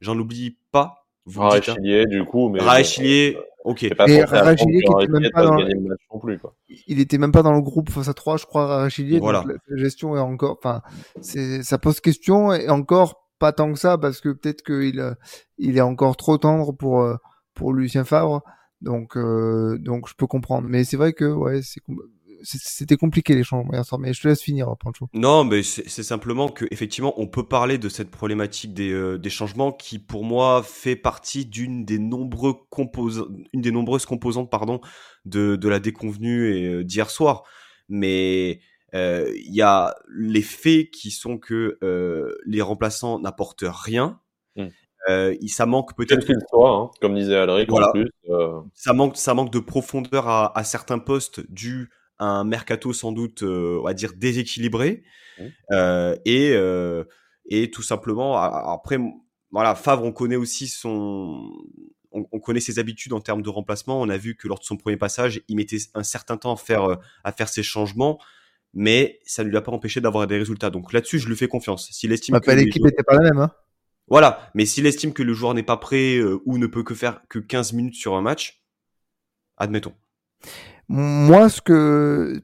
[0.01, 1.05] J'en oublie pas.
[1.37, 1.59] Hein.
[2.09, 2.49] du coup.
[2.49, 2.59] Mais
[3.63, 3.83] ok.
[3.83, 6.19] Et Raechilier qui était même pas dans le...
[6.21, 6.55] plus, quoi.
[6.87, 9.19] Il était même pas dans le groupe face à 3, je crois, Raechilier.
[9.19, 9.41] Voilà.
[9.41, 10.81] Donc la gestion est encore, enfin,
[11.21, 15.13] ça pose question et encore pas tant que ça parce que peut-être qu'il euh,
[15.57, 17.15] il est encore trop tendre pour, euh,
[17.53, 18.41] pour Lucien Favre.
[18.81, 20.67] Donc, donc je peux comprendre.
[20.69, 21.81] Mais c'est vrai que, ouais, c'est,
[22.41, 25.07] c'était compliqué les changements hier soir, mais je te laisse finir, Pancho.
[25.13, 29.29] Non, mais c'est simplement que effectivement, on peut parler de cette problématique des, euh, des
[29.29, 32.55] changements qui, pour moi, fait partie d'une des nombreux
[33.53, 34.81] une des nombreuses composantes, pardon,
[35.25, 37.43] de, de la déconvenue et euh, d'hier soir.
[37.87, 38.61] Mais
[38.93, 41.77] euh, il y a les faits qui sont que
[42.45, 44.19] les remplaçants n'apportent rien.
[44.55, 44.67] Mmh.
[45.07, 48.11] Euh, ça manque peut-être qu'il soit, hein, comme disait Alric en plus.
[48.73, 53.43] Ça manque, ça manque de profondeur à, à certains postes dû un mercato sans doute,
[53.43, 55.03] euh, on va dire, déséquilibré.
[55.37, 55.43] Mmh.
[55.71, 57.05] Euh, et, euh,
[57.45, 58.97] et tout simplement, après,
[59.51, 61.49] voilà, Favre, on connaît aussi son,
[62.11, 63.99] on, connaît ses habitudes en termes de remplacement.
[63.99, 66.57] On a vu que lors de son premier passage, il mettait un certain temps à
[66.57, 68.19] faire, à faire ses changements,
[68.73, 70.69] mais ça ne lui a pas empêché d'avoir des résultats.
[70.69, 71.89] Donc là-dessus, je lui fais confiance.
[71.91, 73.51] S'il estime bah, que l'équipe n'était pas la même, hein.
[74.11, 77.21] Voilà, mais s'il estime que le joueur n'est pas prêt ou ne peut que faire
[77.29, 78.63] que 15 minutes sur un match,
[79.55, 79.93] admettons.
[80.89, 82.41] Moi, ce que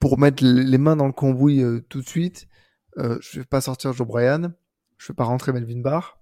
[0.00, 2.48] pour mettre les mains dans le cambouis euh, tout de suite,
[2.98, 4.52] euh, je vais pas sortir Joe Bryan,
[4.96, 6.18] je vais pas rentrer Melvin Barr.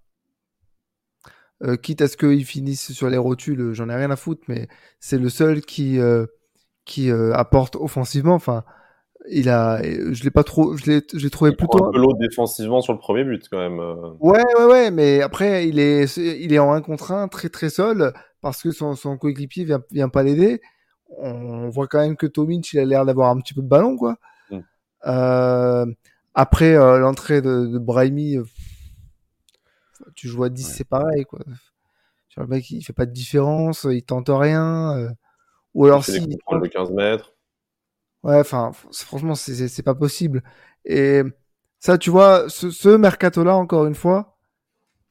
[1.62, 4.68] Euh, quitte à ce qu'ils finissent sur les rotules, j'en ai rien à foutre, mais
[5.00, 5.98] c'est le seul qui
[6.84, 8.34] qui apporte offensivement.
[8.34, 8.64] Enfin,
[9.30, 11.86] il a, je l'ai pas trop, je l'ai, j'ai trouvé il plutôt.
[11.86, 13.78] un peu défensivement sur le premier but quand même.
[14.20, 17.70] Ouais, ouais, ouais, mais après il est, il est en 1 contre 1, très très
[17.70, 20.60] seul parce que son, son coéquipier vient, vient pas l'aider
[21.08, 23.96] on voit quand même que Tomic il a l'air d'avoir un petit peu de ballon
[23.96, 24.16] quoi.
[24.50, 24.58] Mm.
[25.06, 25.86] Euh,
[26.34, 28.44] après euh, l'entrée de, de Brahimi, euh,
[30.14, 31.40] tu joues à 10 c'est pareil quoi.
[32.36, 35.14] le mec il fait pas de différence, il tente rien.
[35.74, 37.32] ou alors si de 15 mètres.
[38.22, 40.42] Ouais, enfin franchement c'est pas possible.
[40.84, 41.22] Et
[41.78, 44.36] ça tu vois ce, ce mercato là encore une fois,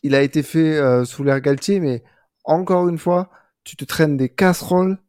[0.03, 2.03] il a été fait sous l'air Galtier mais
[2.43, 3.29] encore une fois
[3.63, 4.99] tu te traînes des casseroles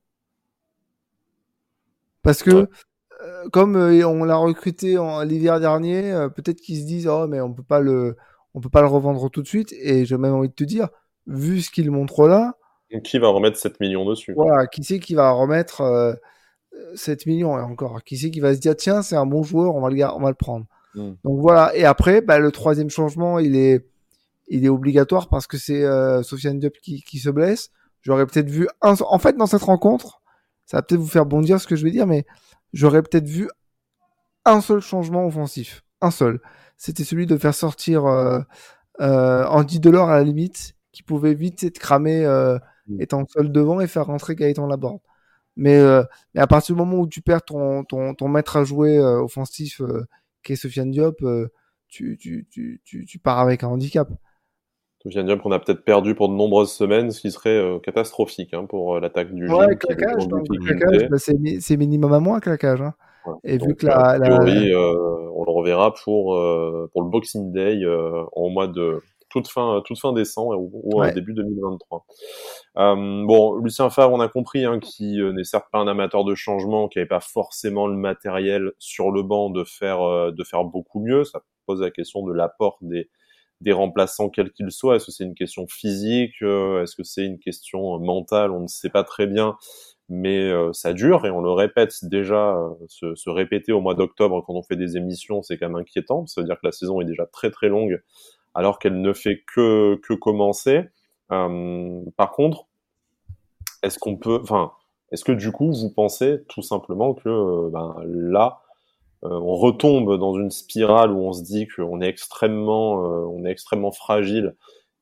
[2.26, 2.68] parce que
[3.22, 7.26] euh, comme euh, on l'a recruté en l'hiver dernier, euh, peut-être qu'ils se disent oh
[7.26, 8.16] mais on peut pas le
[8.54, 10.88] on peut pas le revendre tout de suite et j'ai même envie de te dire
[11.26, 12.54] vu ce qu'il montre là,
[13.04, 14.32] qui va remettre 7 millions dessus?
[14.34, 16.18] Voilà, qui c'est qui va remettre
[16.94, 18.02] 7 millions et encore?
[18.04, 20.20] Qui c'est qui va se dire tiens, c'est un bon joueur, on va le on
[20.20, 20.66] va le prendre.
[20.94, 21.14] Hmm.
[21.24, 23.86] Donc voilà, et après bah, le troisième changement, il est
[24.48, 25.84] il est obligatoire parce que c'est
[26.22, 27.70] Sofiane Diop qui, qui se blesse.
[28.02, 28.94] J'aurais peut-être vu un...
[29.00, 30.20] en fait dans cette rencontre,
[30.66, 32.26] ça va peut-être vous faire bondir ce que je vais dire, mais
[32.72, 33.48] j'aurais peut-être vu
[34.44, 35.83] un seul changement offensif.
[36.00, 36.40] Un seul.
[36.76, 38.40] C'était celui de faire sortir euh,
[39.00, 43.00] euh, Andy Delors à la limite, qui pouvait vite être cramé euh, mm.
[43.00, 45.00] étant seul devant et faire rentrer Gaëtan Laborde.
[45.57, 46.02] Mais, euh,
[46.35, 49.22] mais à partir du moment où tu perds ton, ton, ton maître à jouer euh,
[49.22, 49.81] offensif,
[50.42, 51.24] qui est Sofiane Diop,
[51.88, 54.09] tu, tu, tu, tu, tu pars avec un handicap.
[55.07, 58.64] Sofiane qu'on a peut-être perdu pour de nombreuses semaines, ce qui serait euh, catastrophique hein,
[58.69, 62.83] pour euh, l'attaque du ouais, claquage, bah, c'est minimum à moins claquage.
[62.83, 62.95] Hein.
[63.45, 66.37] Et vu que la, euh, on le reverra pour
[66.92, 67.85] pour le Boxing Day
[68.33, 72.07] au mois de toute fin toute fin décembre ou, début 2023.
[72.77, 76.88] bon, Lucien Favre, on a compris hein, qui n'est certes pas un amateur de changement,
[76.88, 81.25] qui n'avait pas forcément le matériel sur le banc de faire de faire beaucoup mieux.
[81.25, 83.09] Ça pose la question de l'apport des
[83.61, 87.25] des remplaçants quels qu'ils soient Est-ce que c'est une question physique euh, Est-ce que c'est
[87.25, 89.57] une question mentale On ne sait pas très bien,
[90.09, 92.57] mais euh, ça dure et on le répète déjà.
[92.57, 95.77] Euh, se, se, répéter au mois d'octobre quand on fait des émissions, c'est quand même
[95.77, 96.27] inquiétant.
[96.27, 98.03] Ça veut dire que la saison est déjà très très longue
[98.55, 100.85] alors qu'elle ne fait que que commencer.
[101.29, 102.66] par contre,
[103.83, 104.73] est-ce qu'on peut, enfin,
[105.12, 108.62] Est-ce que du coup, vous pensez tout simplement que ben, là,
[109.22, 113.92] on retombe dans une spirale où on se dit qu'on est extrêmement, on est extrêmement
[113.92, 114.55] fragile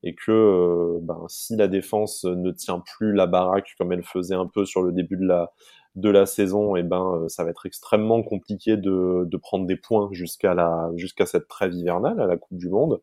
[0.03, 4.45] et que ben, si la défense ne tient plus la baraque comme elle faisait un
[4.47, 5.51] peu sur le début de la
[5.95, 10.09] de la saison, et ben ça va être extrêmement compliqué de, de prendre des points
[10.11, 13.01] jusqu'à la jusqu'à cette trêve hivernale à la Coupe du Monde.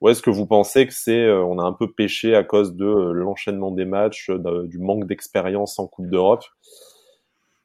[0.00, 2.86] Ou est-ce que vous pensez que c'est on a un peu pêché à cause de
[2.86, 6.44] l'enchaînement des matchs, du manque d'expérience en Coupe d'Europe?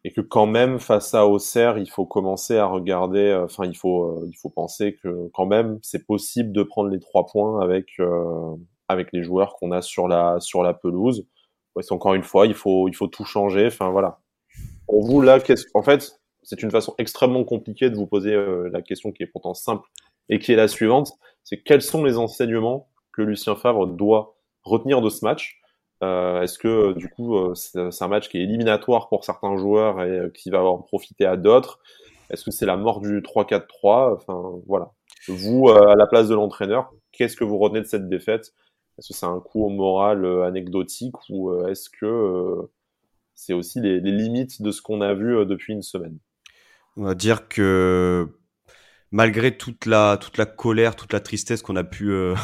[0.04, 4.26] Et que quand même face à Auxerre, il faut commencer à regarder, enfin il faut
[4.28, 7.98] il faut penser que quand même c'est possible de prendre les trois points avec
[8.90, 11.26] avec les joueurs qu'on a sur la sur la pelouse.
[11.76, 13.68] Ouais, encore une fois, il faut il faut tout changer.
[13.68, 14.20] Enfin voilà.
[14.88, 18.36] Pour vous là, qu'est-ce en fait c'est une façon extrêmement compliquée de vous poser
[18.72, 19.88] la question qui est pourtant simple
[20.30, 21.14] et qui est la suivante,
[21.44, 25.62] c'est quels sont les enseignements que Lucien Favre doit retenir de ce match?
[26.04, 30.02] Euh, Est-ce que du coup euh, c'est un match qui est éliminatoire pour certains joueurs
[30.04, 31.80] et euh, qui va en profiter à d'autres?
[32.30, 34.92] Est-ce que c'est la mort du 3-4-3 Enfin voilà.
[35.28, 38.54] Vous, à la place de l'entraîneur, qu'est-ce que vous retenez de cette défaite?
[38.98, 42.70] Est-ce que c'est un coup au moral anecdotique ou est-ce que
[43.34, 46.18] c'est aussi les, limites de ce qu'on a vu depuis une semaine?
[46.98, 48.28] On va dire que
[49.14, 52.36] malgré toute la toute la colère, toute la tristesse qu'on a pu euh,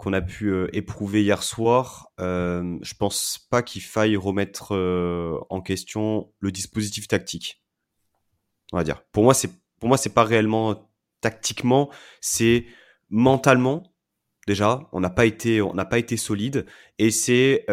[0.00, 5.38] qu'on a pu euh, éprouver hier soir, euh, je pense pas qu'il faille remettre euh,
[5.50, 7.62] en question le dispositif tactique.
[8.72, 9.02] On va dire.
[9.12, 12.66] Pour moi, c'est pour moi c'est pas réellement tactiquement, c'est
[13.10, 13.94] mentalement
[14.46, 14.88] déjà.
[14.92, 16.66] On n'a pas été on n'a pas été solide
[16.98, 17.66] et c'est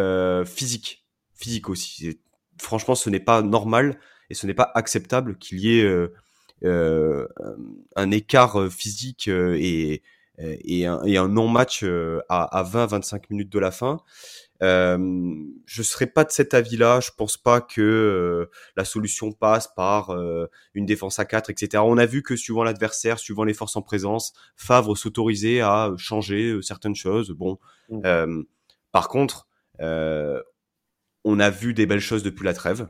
[0.45, 2.19] physique, physique aussi.
[2.59, 6.09] Franchement, ce n'est pas normal et ce n'est pas acceptable qu'il y ait
[6.63, 7.27] euh,
[7.95, 10.01] un écart euh, physique euh, et,
[10.39, 11.83] et un, et un non-match
[12.29, 13.99] à, à 20-25 minutes de la fin.
[14.63, 14.97] Euh,
[15.65, 16.99] je serais pas de cet avis-là.
[16.99, 20.15] Je pense pas que la solution passe par
[20.73, 21.83] une défense à 4, etc.
[21.85, 26.57] On a vu que suivant l'adversaire, suivant les forces en présence, Favre s'autorisait à changer
[26.61, 27.31] certaines choses.
[27.31, 27.57] Bon,
[27.89, 28.43] mmh.
[28.91, 29.47] par contre,
[29.79, 32.87] on a vu des belles choses depuis la trêve.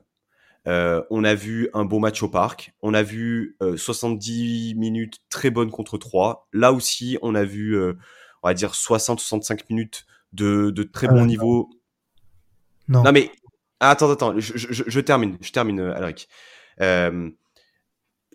[0.67, 2.73] Euh, on a vu un beau match au parc.
[2.81, 6.47] On a vu 70 euh, minutes très bonnes contre 3.
[6.53, 7.93] Là aussi, on a vu, euh,
[8.43, 11.69] on va dire, 60-65 minutes de, très bon niveau.
[12.89, 13.03] Non.
[13.03, 13.11] non.
[13.11, 13.31] mais
[13.79, 16.27] attends, attends, je, termine, je termine, Alric.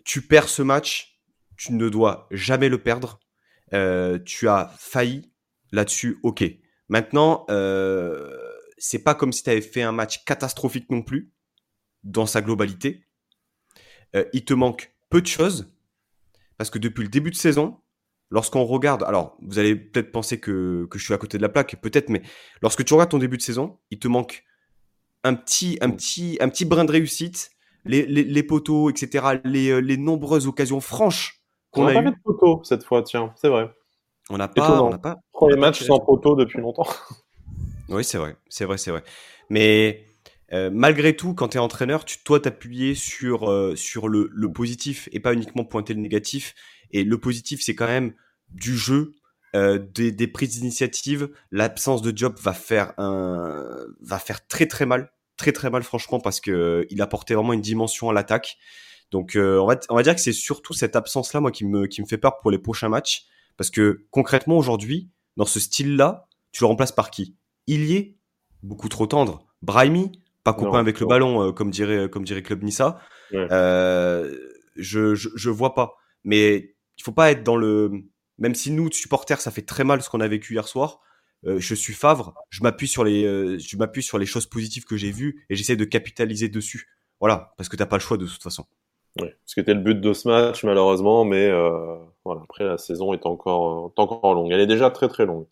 [0.03, 1.19] tu perds ce match,
[1.55, 3.19] tu ne dois jamais le perdre.
[4.25, 5.31] tu as failli
[5.71, 6.43] là-dessus, ok.
[6.89, 7.45] Maintenant,
[8.79, 11.32] c'est pas comme si tu avais fait un match catastrophique non plus
[12.03, 13.05] dans sa globalité.
[14.15, 15.71] Euh, il te manque peu de choses
[16.57, 17.79] parce que depuis le début de saison,
[18.29, 21.49] lorsqu'on regarde, alors vous allez peut-être penser que, que je suis à côté de la
[21.49, 22.21] plaque, peut-être, mais
[22.61, 24.43] lorsque tu regardes ton début de saison, il te manque
[25.23, 27.51] un petit, un petit, un petit brin de réussite,
[27.85, 32.11] les, les, les poteaux, etc., les, euh, les nombreuses occasions franches qu'on a, a pas
[32.11, 33.69] de poteaux cette fois, tiens, c'est vrai.
[34.29, 35.17] On n'a pas, on n'a pas.
[35.33, 36.87] Premier match sans poteaux depuis longtemps.
[37.89, 39.03] oui, c'est vrai, c'est vrai, c'est vrai.
[39.49, 40.05] Mais
[40.53, 44.51] euh, malgré tout, quand tu es entraîneur, tu dois t'appuyer sur, euh, sur le, le,
[44.51, 46.53] positif et pas uniquement pointer le négatif.
[46.91, 48.13] Et le positif, c'est quand même
[48.49, 49.15] du jeu,
[49.55, 51.29] euh, des, des, prises d'initiative.
[51.51, 53.65] L'absence de job va faire un,
[54.01, 57.61] va faire très très mal, très très mal franchement parce que il apportait vraiment une
[57.61, 58.57] dimension à l'attaque.
[59.09, 61.85] Donc on va, on va dire que c'est surtout cette absence là moi qui me
[61.85, 63.25] qui me fait peur pour les prochains matchs
[63.57, 67.35] parce que concrètement aujourd'hui dans ce style là, tu le remplaces par qui?
[67.67, 68.17] Il y est
[68.63, 69.45] beaucoup trop tendre.
[69.61, 70.11] Brahimi,
[70.43, 72.99] pas copain avec le ballon, euh, comme dirait comme dirait Club Nissa.
[73.33, 74.35] Euh,
[74.75, 75.95] je, je, je vois pas.
[76.23, 77.91] Mais il faut pas être dans le.
[78.39, 80.99] Même si nous supporters, ça fait très mal ce qu'on a vécu hier soir.
[81.45, 84.85] Euh, je suis Favre, je m'appuie sur les, euh, je m'appuie sur les choses positives
[84.85, 86.89] que j'ai vues et j'essaie de capitaliser dessus.
[87.19, 88.65] Voilà, parce que t'as pas le choix de toute façon.
[89.19, 92.41] Oui, ce qui était le but de ce match malheureusement, mais euh, voilà.
[92.43, 94.51] Après la saison est encore euh, encore longue.
[94.51, 95.45] Elle est déjà très très longue.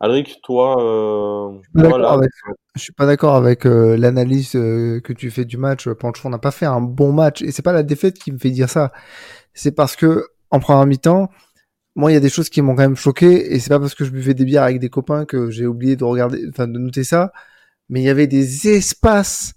[0.00, 1.52] Alric, toi, euh,
[2.74, 5.88] je suis pas d'accord avec, euh, l'analyse euh, que tu fais du match.
[5.88, 8.50] Pancho n'a pas fait un bon match et c'est pas la défaite qui me fait
[8.50, 8.92] dire ça.
[9.54, 11.30] C'est parce que en première mi-temps,
[11.94, 13.94] moi il y a des choses qui m'ont quand même choqué et c'est pas parce
[13.94, 16.78] que je buvais des bières avec des copains que j'ai oublié de regarder, enfin de
[16.78, 17.32] noter ça.
[17.88, 19.54] Mais il y avait des espaces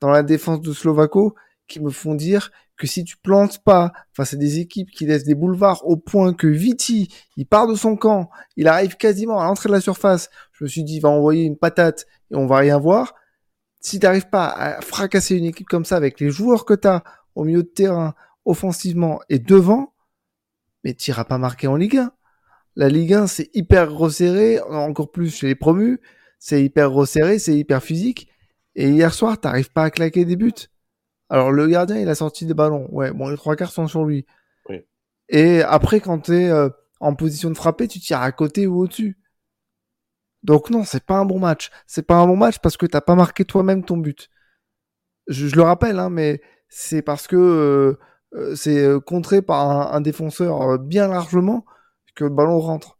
[0.00, 1.34] dans la défense de Slovako
[1.68, 5.24] qui me font dire que si tu plantes pas face à des équipes qui laissent
[5.24, 9.44] des boulevards au point que Viti, il part de son camp, il arrive quasiment à
[9.44, 12.46] l'entrée de la surface, je me suis dit, il va envoyer une patate et on
[12.46, 13.14] va rien voir.
[13.80, 17.02] Si t'arrives pas à fracasser une équipe comme ça avec les joueurs que t'as
[17.34, 19.92] au milieu de terrain, offensivement et devant,
[20.82, 22.12] mais t'iras pas marquer en Ligue 1.
[22.76, 26.00] La Ligue 1, c'est hyper resserré, encore plus chez les promus,
[26.38, 28.28] c'est hyper resserré, c'est hyper physique.
[28.74, 30.52] Et hier soir, t'arrives pas à claquer des buts.
[31.30, 32.88] Alors le gardien, il a sorti des ballons.
[32.92, 34.26] Ouais, bon, les trois quarts sont sur lui.
[34.68, 34.84] Oui.
[35.28, 36.68] Et après, quand t'es euh,
[37.00, 39.18] en position de frapper, tu tires à côté ou au-dessus.
[40.42, 41.70] Donc non, c'est pas un bon match.
[41.86, 44.30] C'est pas un bon match parce que t'as pas marqué toi-même ton but.
[45.26, 47.98] Je, je le rappelle, hein, mais c'est parce que euh,
[48.34, 51.64] euh, c'est contré par un, un défenseur bien largement
[52.14, 52.98] que le ballon rentre.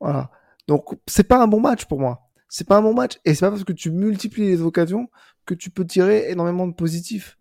[0.00, 0.30] Voilà.
[0.66, 2.22] Donc c'est pas un bon match pour moi.
[2.48, 5.08] C'est pas un bon match et c'est pas parce que tu multiplies les occasions
[5.48, 7.38] que tu peux tirer énormément de positifs.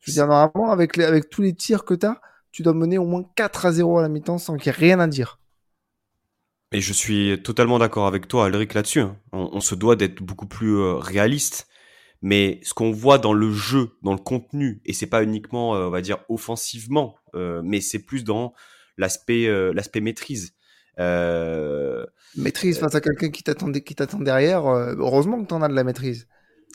[0.00, 2.16] Je veux dire normalement avec les, avec tous les tirs que t'as,
[2.50, 4.78] tu dois mener au moins 4 à 0 à la mi-temps sans qu'il y ait
[4.78, 5.38] rien à dire.
[6.72, 9.00] Et je suis totalement d'accord avec toi, Alric, là-dessus.
[9.00, 9.16] hein.
[9.32, 11.68] On, on se doit d'être beaucoup plus euh, réaliste.
[12.22, 15.86] Mais ce qu'on voit dans le jeu, dans le contenu, et c'est pas uniquement, euh,
[15.86, 18.54] on va dire, offensivement, euh, mais c'est plus dans
[18.96, 20.54] l'aspect, euh, l'aspect maîtrise.
[20.98, 22.04] Euh,
[22.36, 25.84] Maîtrise face à quelqu'un qui t'attend qui t'attend derrière, heureusement que t'en as de la
[25.84, 26.26] maîtrise.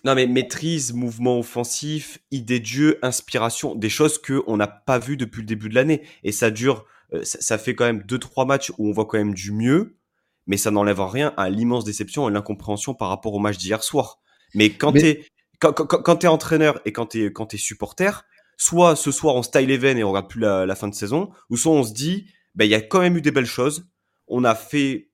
[0.04, 4.98] Non, mais maîtrise, mouvement offensif, idée de jeu, inspiration, des choses que on n'a pas
[4.98, 6.02] vues depuis le début de l'année.
[6.24, 9.06] Et ça dure, euh, ça, ça fait quand même deux, trois matchs où on voit
[9.06, 9.98] quand même du mieux,
[10.48, 13.84] mais ça n'enlève en rien à l'immense déception et l'incompréhension par rapport au match d'hier
[13.84, 14.20] soir.
[14.56, 15.26] Mais quand Mais- t'es
[15.60, 18.26] quand, quand, quand t'es entraîneur et quand t'es quand t'es supporter,
[18.58, 21.30] soit ce soir on style even et on regarde plus la, la fin de saison,
[21.52, 23.88] ou soit on se dit, ben il y a quand même eu des belles choses.
[24.28, 25.12] On a fait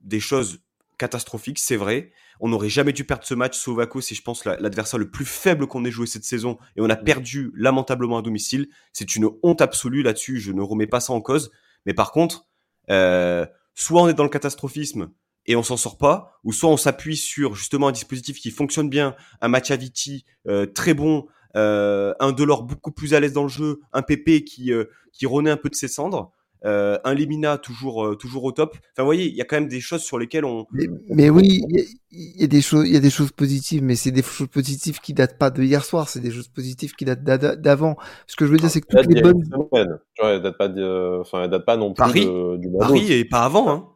[0.00, 0.60] des choses
[0.98, 2.12] catastrophiques, c'est vrai.
[2.40, 3.58] On n'aurait jamais dû perdre ce match.
[3.58, 6.80] Slovako, c'est je pense la- l'adversaire le plus faible qu'on ait joué cette saison et
[6.80, 8.68] on a perdu lamentablement à domicile.
[8.92, 10.40] C'est une honte absolue là-dessus.
[10.40, 11.50] Je ne remets pas ça en cause.
[11.86, 12.46] Mais par contre,
[12.90, 15.10] euh, soit on est dans le catastrophisme
[15.46, 18.88] et on s'en sort pas, ou soit on s'appuie sur justement un dispositif qui fonctionne
[18.90, 21.26] bien, un match à Viti euh, très bon,
[21.56, 25.26] euh, un Delors beaucoup plus à l'aise dans le jeu, un PP qui euh, qui
[25.26, 26.30] renaît un peu de ses cendres,
[26.64, 28.72] euh, un Limina toujours euh, toujours au top.
[28.76, 31.30] Enfin, vous voyez, il y a quand même des choses sur lesquelles on Mais, mais
[31.30, 33.82] oui, il y, a- il y a des choses, il y a des choses positives,
[33.82, 36.92] mais c'est des choses positives qui datent pas de hier soir, c'est des choses positives
[36.94, 37.96] qui datent d'avant.
[38.26, 39.98] Ce que je veux dire, c'est que toutes les bonnes, une semaine.
[40.14, 42.26] Tu vois, elle date pas, de- enfin, elle date pas non plus Paris.
[42.26, 43.70] de- du Paris et pas avant.
[43.70, 43.88] Hein.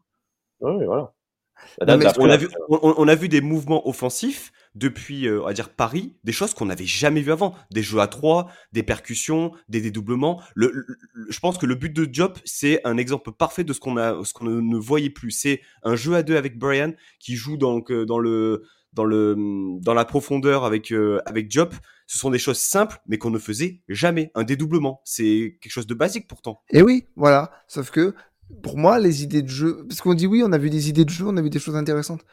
[0.60, 1.12] Oui, voilà.
[1.80, 3.86] La Non, date mais d'après, On a là, vu on, on a vu des mouvements
[3.88, 8.06] offensifs depuis euh, dire Paris, des choses qu'on n'avait jamais vues avant, des jeux à
[8.08, 10.42] trois, des percussions, des dédoublements.
[10.54, 10.84] Le, le-
[11.14, 13.96] le- je pense que le but de Diop, c'est un exemple parfait de ce qu'on
[13.96, 15.30] a ne, voyait plus.
[15.30, 19.34] C'est un jeu à deux avec Brian qui joue donc dans le dans le
[19.80, 21.74] dans la profondeur avec euh, avec Diop.
[22.06, 24.30] Ce sont des choses simples mais qu'on ne faisait jamais.
[24.34, 26.62] Un dédoublement, c'est quelque chose de basique pourtant.
[26.70, 27.50] Et oui, voilà.
[27.66, 28.14] Sauf que,
[28.62, 31.04] pour moi, les idées de jeu, parce qu'on dit oui, on a vu des idées
[31.04, 32.24] de jeu, on a vu des choses intéressantes.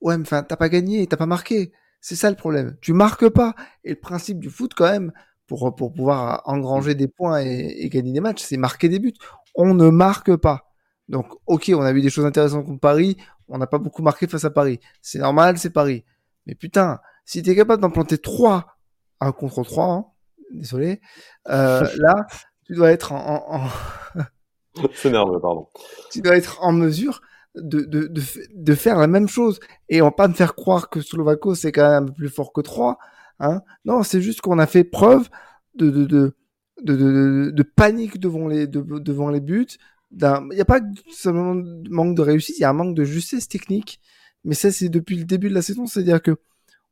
[0.00, 1.72] Ouais, mais enfin, t'as pas gagné, t'as pas marqué.
[2.02, 2.76] C'est ça le problème.
[2.82, 3.54] Tu marques pas.
[3.84, 5.12] Et le principe du foot, quand même,
[5.46, 9.14] pour, pour pouvoir engranger des points et, et gagner des matchs, c'est marquer des buts.
[9.54, 10.68] On ne marque pas.
[11.08, 13.16] Donc, ok, on a vu des choses intéressantes contre Paris,
[13.48, 14.80] on n'a pas beaucoup marqué face à Paris.
[15.00, 16.04] C'est normal, c'est Paris.
[16.46, 18.76] Mais putain, si t'es capable d'en planter 3
[19.20, 20.06] un contre 3, hein,
[20.52, 21.00] désolé,
[21.48, 22.26] euh, là,
[22.64, 25.68] tu dois être en, en, en- C'est nerveux, pardon.
[26.10, 27.20] tu dois être en mesure
[27.54, 28.22] de, de, de,
[28.54, 31.72] de faire la même chose et on va pas me faire croire que Slovako c'est
[31.72, 32.98] quand même plus fort que 3
[33.40, 33.60] hein.
[33.84, 35.28] Non c'est juste qu'on a fait preuve
[35.74, 36.34] de de, de,
[36.82, 39.66] de, de, panique devant les de- devant les buts
[40.12, 41.54] il y a pas seulement
[41.90, 44.00] manque de réussite il y a un manque de justesse technique
[44.44, 46.36] mais ça c'est depuis le début de la saison c'est à dire que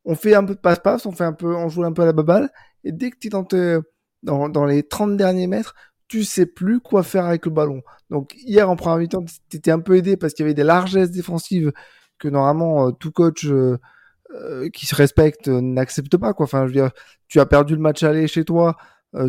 [0.05, 2.07] on fait un peu de passe-passe on fait un peu on joue un peu à
[2.07, 2.51] la baballe
[2.85, 3.79] et dès que tu es dans, tes-
[4.23, 5.75] dans dans les 30 derniers mètres
[6.11, 9.79] tu sais plus quoi faire avec le ballon donc hier en première mi-temps, t'étais un
[9.79, 11.73] peu aidé parce qu'il y avait des largesses défensives
[12.19, 13.79] que normalement euh, tout coach euh,
[14.35, 16.45] euh, qui se respecte euh, n'accepte pas quoi.
[16.45, 16.91] Enfin, je veux dire,
[17.29, 18.77] tu as perdu le match aller chez toi,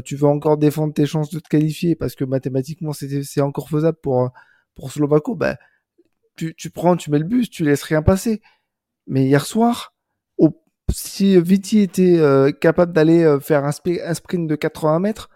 [0.05, 3.97] tu veux encore défendre tes chances de te qualifier parce que mathématiquement c'est encore faisable
[4.01, 4.31] pour
[4.75, 5.35] pour Slovako.
[5.35, 5.57] Bah,
[6.35, 8.41] tu, tu prends, tu mets le bus, tu laisses rien passer.
[9.07, 9.95] Mais hier soir,
[10.37, 10.49] au,
[10.91, 12.19] si Viti était
[12.61, 15.30] capable d'aller faire un, un sprint de 80 mètres,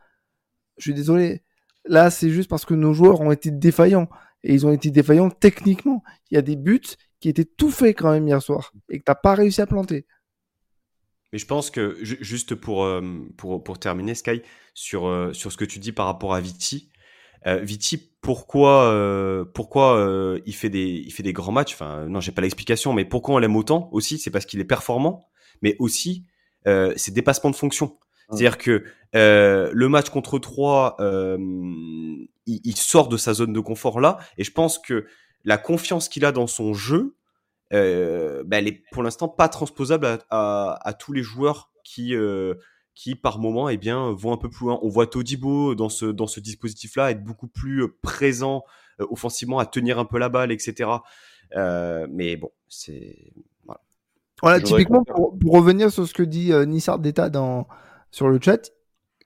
[0.78, 1.42] je suis désolé,
[1.88, 4.10] Là, c'est juste parce que nos joueurs ont été défaillants.
[4.44, 6.04] Et ils ont été défaillants techniquement.
[6.30, 6.82] Il y a des buts
[7.20, 8.74] qui étaient tout faits quand même hier soir.
[8.90, 10.06] Et que t'as pas réussi à planter.
[11.32, 13.02] Mais je pense que ju- juste pour, euh,
[13.38, 14.42] pour, pour terminer, Sky,
[14.74, 16.92] sur, euh, sur ce que tu dis par rapport à Viti,
[17.46, 21.74] euh, Viti, pourquoi, pourquoi il, fait des, il fait des grands matchs?
[21.74, 24.18] Enfin, non, j'ai pas l'explication, mais pourquoi on l'aime autant aussi?
[24.18, 25.30] C'est parce qu'il est performant,
[25.62, 26.26] mais aussi
[26.68, 28.00] euh, c'est dépassement de fonction.
[28.30, 28.84] C'est-à-dire que
[29.16, 31.38] euh, le match contre 3, euh,
[32.46, 35.06] il, il sort de sa zone de confort là, et je pense que
[35.44, 37.16] la confiance qu'il a dans son jeu,
[37.74, 42.16] euh, bah, elle est pour l'instant pas transposable à, à, à tous les joueurs qui,
[42.16, 42.56] euh,
[42.96, 44.80] qui par moment, eh bien, vont un peu plus loin.
[44.82, 48.64] On voit Todibo dans ce dans ce dispositif-là être beaucoup plus présent
[49.02, 50.90] euh, offensivement, à tenir un peu la balle, etc.
[51.56, 53.34] Euh, mais bon, c'est
[53.66, 53.82] voilà.
[54.42, 57.68] Voilà, typiquement, pour, revenir sur ce que dit euh, Nissard d'État dans,
[58.12, 58.72] sur le chat,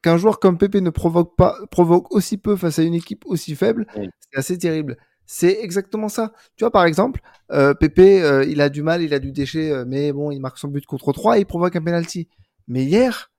[0.02, 3.56] qu'un joueur comme Pépé ne provoque pas, provoque aussi peu face à une équipe aussi
[3.56, 4.98] faible, c'est assez terrible.
[5.26, 6.34] C'est exactement ça.
[6.56, 7.22] Tu vois, par exemple,
[7.52, 10.40] euh, Pépé, euh, il a du mal, il a du déchet, euh, mais bon, il
[10.40, 12.28] marque son but contre 3 et il provoque un penalty.
[12.68, 13.32] Mais hier,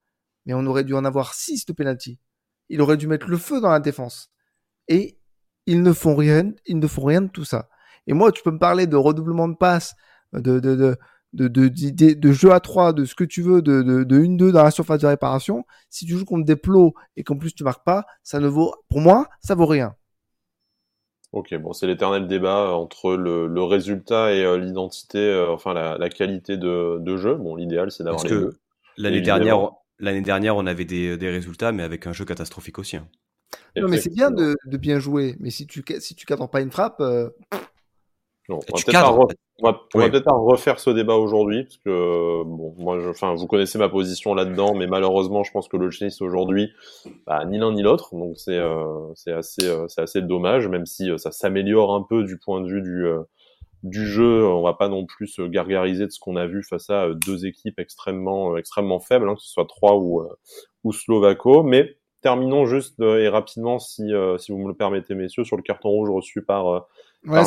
[0.47, 2.21] mais on aurait dû en avoir 6 de penalty.
[2.69, 4.31] Il aurait dû mettre le feu dans la défense.
[4.87, 5.19] Et
[5.67, 7.69] ils ne font rien, ils ne font rien de tout ça.
[8.07, 9.97] Et moi, tu peux me parler de redoublement de passes,
[10.33, 10.97] de, de, de,
[11.33, 11.69] de, de,
[12.15, 14.71] de jeu à 3, de ce que tu veux, de, de, de 1-2 dans la
[14.71, 15.65] surface de réparation.
[15.89, 18.75] Si tu joues contre des plots et qu'en plus tu marques pas, ça ne vaut,
[18.89, 19.95] pour moi, ça vaut rien.
[21.33, 25.97] Ok, bon, c'est l'éternel débat entre le, le résultat et euh, l'identité, euh, enfin la,
[25.97, 27.37] la, qualité de, de jeu.
[27.37, 28.59] Bon, l'idéal, c'est d'avoir les deux.
[28.97, 29.71] L'année dernière,
[30.01, 32.97] l'année dernière, on avait des, des, résultats, mais avec un jeu catastrophique aussi.
[32.97, 33.07] Hein.
[33.77, 36.61] Non, mais c'est bien de, de, bien jouer, mais si tu si tu cadres pas
[36.61, 37.01] une frappe.
[37.01, 37.31] Euh...
[38.51, 38.61] Non,
[39.63, 43.47] on va peut-être pas refaire ce débat aujourd'hui, parce que bon, moi, je, enfin, vous
[43.47, 46.71] connaissez ma position là-dedans, mais malheureusement, je pense que le tennis aujourd'hui,
[47.27, 50.87] bah, ni l'un ni l'autre, donc c'est euh, c'est assez euh, c'est assez dommage, même
[50.87, 53.23] si euh, ça s'améliore un peu du point de vue du euh,
[53.83, 56.91] du jeu, on va pas non plus se gargariser de ce qu'on a vu face
[56.91, 60.23] à deux équipes extrêmement extrêmement faibles, hein, que ce soit trois ou
[60.85, 65.57] ou Slovako, mais terminons juste et rapidement, si si vous me le permettez, messieurs, sur
[65.57, 66.89] le carton rouge reçu par
[67.27, 67.43] Ouais,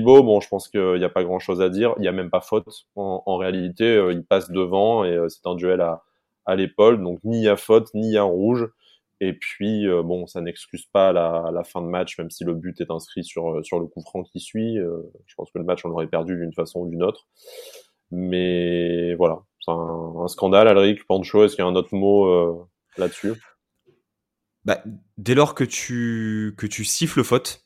[0.00, 1.94] bon, je pense qu'il n'y a pas grand chose à dire.
[1.98, 2.66] Il n'y a même pas faute.
[2.96, 6.02] En, réalité, euh, il passe devant et euh, c'est un duel à,
[6.46, 7.02] à l'épaule.
[7.02, 8.66] Donc, ni il y a faute, ni il y a rouge.
[9.20, 12.54] Et puis, euh, bon, ça n'excuse pas la, la, fin de match, même si le
[12.54, 14.76] but est inscrit sur, sur le coup franc qui suit.
[14.76, 17.26] je pense que le match, on l'aurait perdu d'une façon ou d'une autre.
[18.10, 20.66] Mais voilà, c'est un, un, scandale.
[20.68, 23.34] Alric, Pancho, est-ce qu'il y a un autre mot là-dessus?
[24.64, 24.82] Bah,
[25.18, 27.63] Dès lors que tu, que tu siffles faute,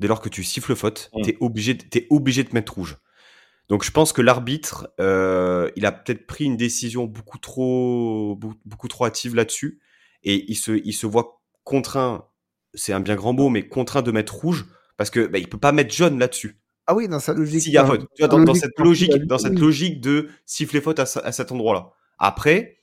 [0.00, 1.22] dès lors que tu siffles faute, mm.
[1.22, 2.98] tu es obligé, es obligé de mettre rouge.
[3.68, 8.88] Donc je pense que l'arbitre, euh, il a peut-être pris une décision beaucoup trop, beaucoup,
[8.88, 9.80] trop hâtive là-dessus,
[10.24, 12.26] et il se, il se voit contraint,
[12.74, 14.66] c'est un bien grand mot, mais contraint de mettre rouge
[14.96, 16.58] parce que bah, il peut pas mettre jaune là-dessus.
[16.86, 17.62] Ah oui, dans sa logique.
[17.62, 20.98] S'il y a faute, tu vois, dans, cette logique, dans cette logique de siffler faute
[20.98, 21.90] à, à cet endroit-là.
[22.18, 22.82] Après,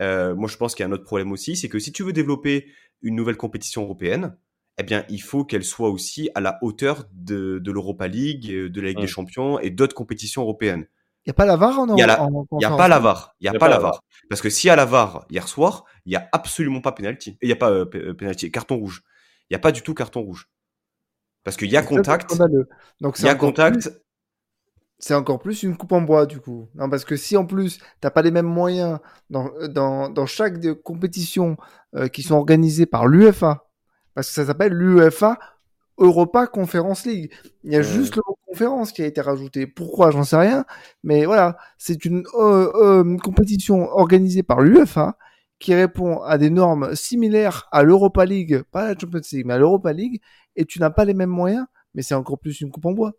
[0.00, 2.02] euh, moi je pense qu'il y a un autre problème aussi, c'est que si tu
[2.02, 2.66] veux développer
[3.02, 4.36] une nouvelle compétition européenne,
[4.78, 8.70] eh bien, il faut qu'elle soit aussi à la hauteur de, de l'Europa League, euh,
[8.70, 10.86] de la Ligue des Champions et d'autres compétitions européennes.
[11.24, 12.06] Il n'y a pas la VAR en Il n'y a,
[12.76, 13.36] pas la VAR.
[13.40, 14.02] Il n'y a, pas la VAR.
[14.28, 17.38] Parce que si à la VAR hier soir, il n'y a absolument pas penalty.
[17.42, 19.04] Il n'y a pas euh, euh, penalty, carton rouge.
[19.48, 20.48] Il n'y a pas du tout carton rouge.
[21.44, 22.36] Parce qu'il y a contact.
[23.00, 23.92] Donc il y a contact.
[24.98, 26.68] C'est encore plus une coupe en bois du coup.
[26.74, 28.98] Non, parce que si en plus t'as pas les mêmes moyens
[29.30, 31.56] dans, dans, dans chaque compétition
[32.12, 33.71] qui sont organisées par l'UFA,
[34.14, 35.38] parce que ça s'appelle l'UEFA
[35.98, 37.32] Europa Conference League.
[37.64, 39.66] Il y a juste le mot conférence qui a été rajouté.
[39.66, 40.10] Pourquoi?
[40.10, 40.64] J'en sais rien.
[41.02, 45.16] Mais voilà, c'est une euh, euh, compétition organisée par l'UEFA
[45.58, 49.54] qui répond à des normes similaires à l'Europa League, pas à la Champions League, mais
[49.54, 50.20] à l'Europa League,
[50.56, 53.12] et tu n'as pas les mêmes moyens, mais c'est encore plus une coupe en bois.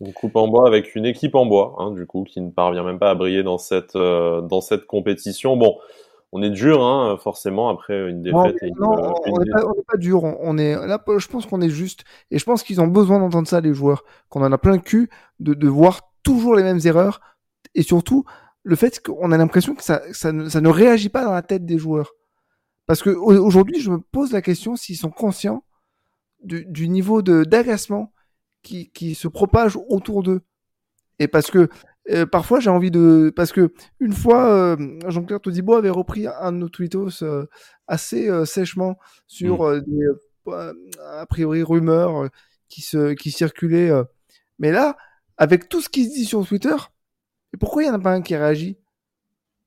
[0.00, 2.82] Une coupe en bois avec une équipe en bois, hein, du coup, qui ne parvient
[2.82, 5.56] même pas à briller dans cette, euh, dans cette compétition.
[5.56, 5.78] Bon,
[6.32, 8.56] on est dur, hein, forcément, après une défaite.
[8.78, 10.22] Non, euh, on n'est pas, dur.
[10.22, 13.48] On, est là, je pense qu'on est juste, et je pense qu'ils ont besoin d'entendre
[13.48, 15.10] ça, les joueurs, qu'on en a plein le cul
[15.40, 17.20] de, de voir toujours les mêmes erreurs,
[17.74, 18.24] et surtout
[18.62, 21.42] le fait qu'on a l'impression que ça, ça, ne, ça ne réagit pas dans la
[21.42, 22.12] tête des joueurs.
[22.86, 25.64] Parce que aujourd'hui, je me pose la question s'ils sont conscients
[26.42, 28.12] du, du niveau de d'agacement
[28.62, 30.42] qui, qui se propage autour d'eux.
[31.18, 31.68] Et parce que
[32.10, 33.32] euh, parfois, j'ai envie de.
[33.34, 37.46] Parce que une fois, euh, Jean-Claire Todibo avait repris un de nos tweetos euh,
[37.86, 39.80] assez sèchement sur mmh.
[39.80, 40.06] des,
[40.46, 42.28] a priori, rumeurs
[42.68, 43.90] qui, se, qui circulaient.
[44.58, 44.96] Mais là,
[45.36, 46.76] avec tout ce qui se dit sur Twitter,
[47.58, 48.78] pourquoi il n'y en a pas un qui réagit?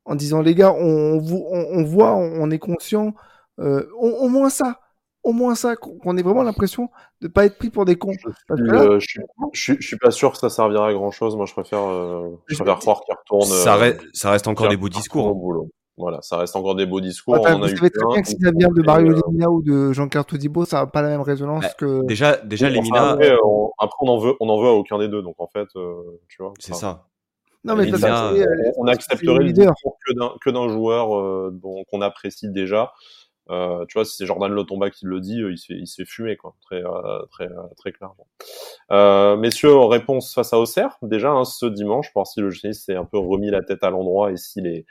[0.06, 3.14] En disant les gars, on, on, voit, on, est conscient,
[3.58, 4.83] au moins ça
[5.24, 6.90] au moins ça, qu'on ait vraiment l'impression
[7.22, 8.12] de pas être pris pour des cons.
[8.52, 9.22] Euh, je,
[9.54, 11.36] suis, suis, pas sûr que ça servira à grand chose.
[11.36, 13.50] Moi, je préfère, euh, je préfère croire qu'il retourne.
[13.50, 15.28] Ça, reste, ça reste encore des beaux discours.
[15.28, 15.68] Hein.
[15.96, 17.36] Voilà, ça reste encore des beaux discours.
[17.36, 19.94] on vous savez très bien que si ça vient de Mario euh, Lemina ou de
[19.94, 22.06] Jean-Claire Todibo, ça n'a pas la même résonance bah, que.
[22.06, 23.12] Déjà, déjà Lemina.
[23.12, 23.38] Après,
[24.02, 25.22] on, en veut, on en veut à aucun des deux.
[25.22, 25.68] Donc en fait,
[26.28, 26.54] tu vois.
[26.60, 27.06] C'est ça.
[27.64, 28.34] Non, mais Lemina,
[28.76, 29.98] on, accepterait le discours
[30.44, 31.54] que d'un joueur
[31.90, 32.92] qu'on apprécie déjà.
[33.50, 36.38] Euh, tu vois, si c'est Jordan Lotomba qui le dit, euh, il se fait, il
[36.38, 38.28] quoi, très, euh, très, euh, très clairement.
[38.92, 42.76] Euh, messieurs, réponse face à Auxerre, déjà hein, ce dimanche, pour voir si le GNIS
[42.76, 44.86] s'est un peu remis la tête à l'endroit et si les,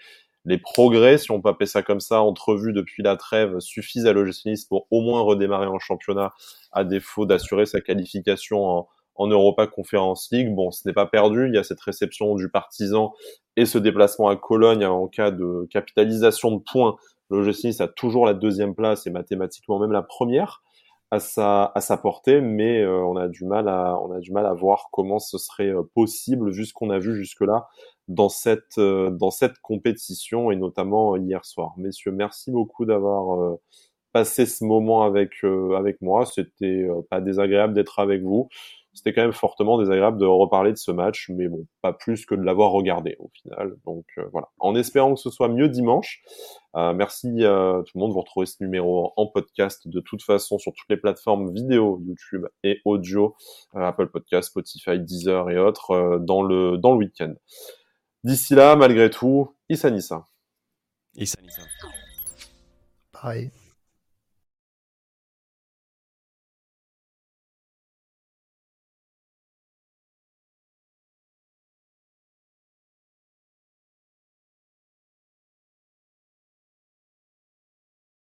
[0.45, 4.13] les progrès, si on peut appeler ça comme ça, entrevus depuis la trêve, suffisent à
[4.13, 6.33] l'OGC pour au moins redémarrer en championnat,
[6.73, 10.55] à défaut d'assurer sa qualification en, en Europa Conference League.
[10.55, 11.47] Bon, ce n'est pas perdu.
[11.49, 13.13] Il y a cette réception du Partizan
[13.57, 16.97] et ce déplacement à Cologne en cas de capitalisation de points.
[17.41, 20.63] Le Nice a toujours la deuxième place et mathématiquement même la première
[21.11, 24.33] à sa à sa portée, mais euh, on a du mal à on a du
[24.33, 27.69] mal à voir comment ce serait euh, possible vu ce qu'on a vu jusque là
[28.09, 31.75] dans cette euh, dans cette compétition et notamment hier soir.
[31.77, 33.57] Messieurs, merci beaucoup d'avoir
[34.13, 35.33] passé ce moment avec
[35.77, 36.25] avec moi.
[36.25, 38.49] C'était pas désagréable d'être avec vous
[38.95, 42.35] c'était quand même fortement désagréable de reparler de ce match, mais bon, pas plus que
[42.35, 43.75] de l'avoir regardé au final.
[43.85, 46.23] Donc euh, voilà, en espérant que ce soit mieux dimanche.
[46.77, 48.13] Euh, merci à tout le monde.
[48.13, 52.47] Vous retrouvez ce numéro en podcast de toute façon sur toutes les plateformes vidéo, YouTube
[52.65, 53.35] et audio,
[53.77, 57.35] euh, Apple Podcast, Spotify, Deezer et autres dans le dans le week-end.
[58.25, 60.27] D'ici là, malgré tout, Issa Nissa.
[61.17, 61.63] Issa Nissa.
[63.11, 63.51] Pareil.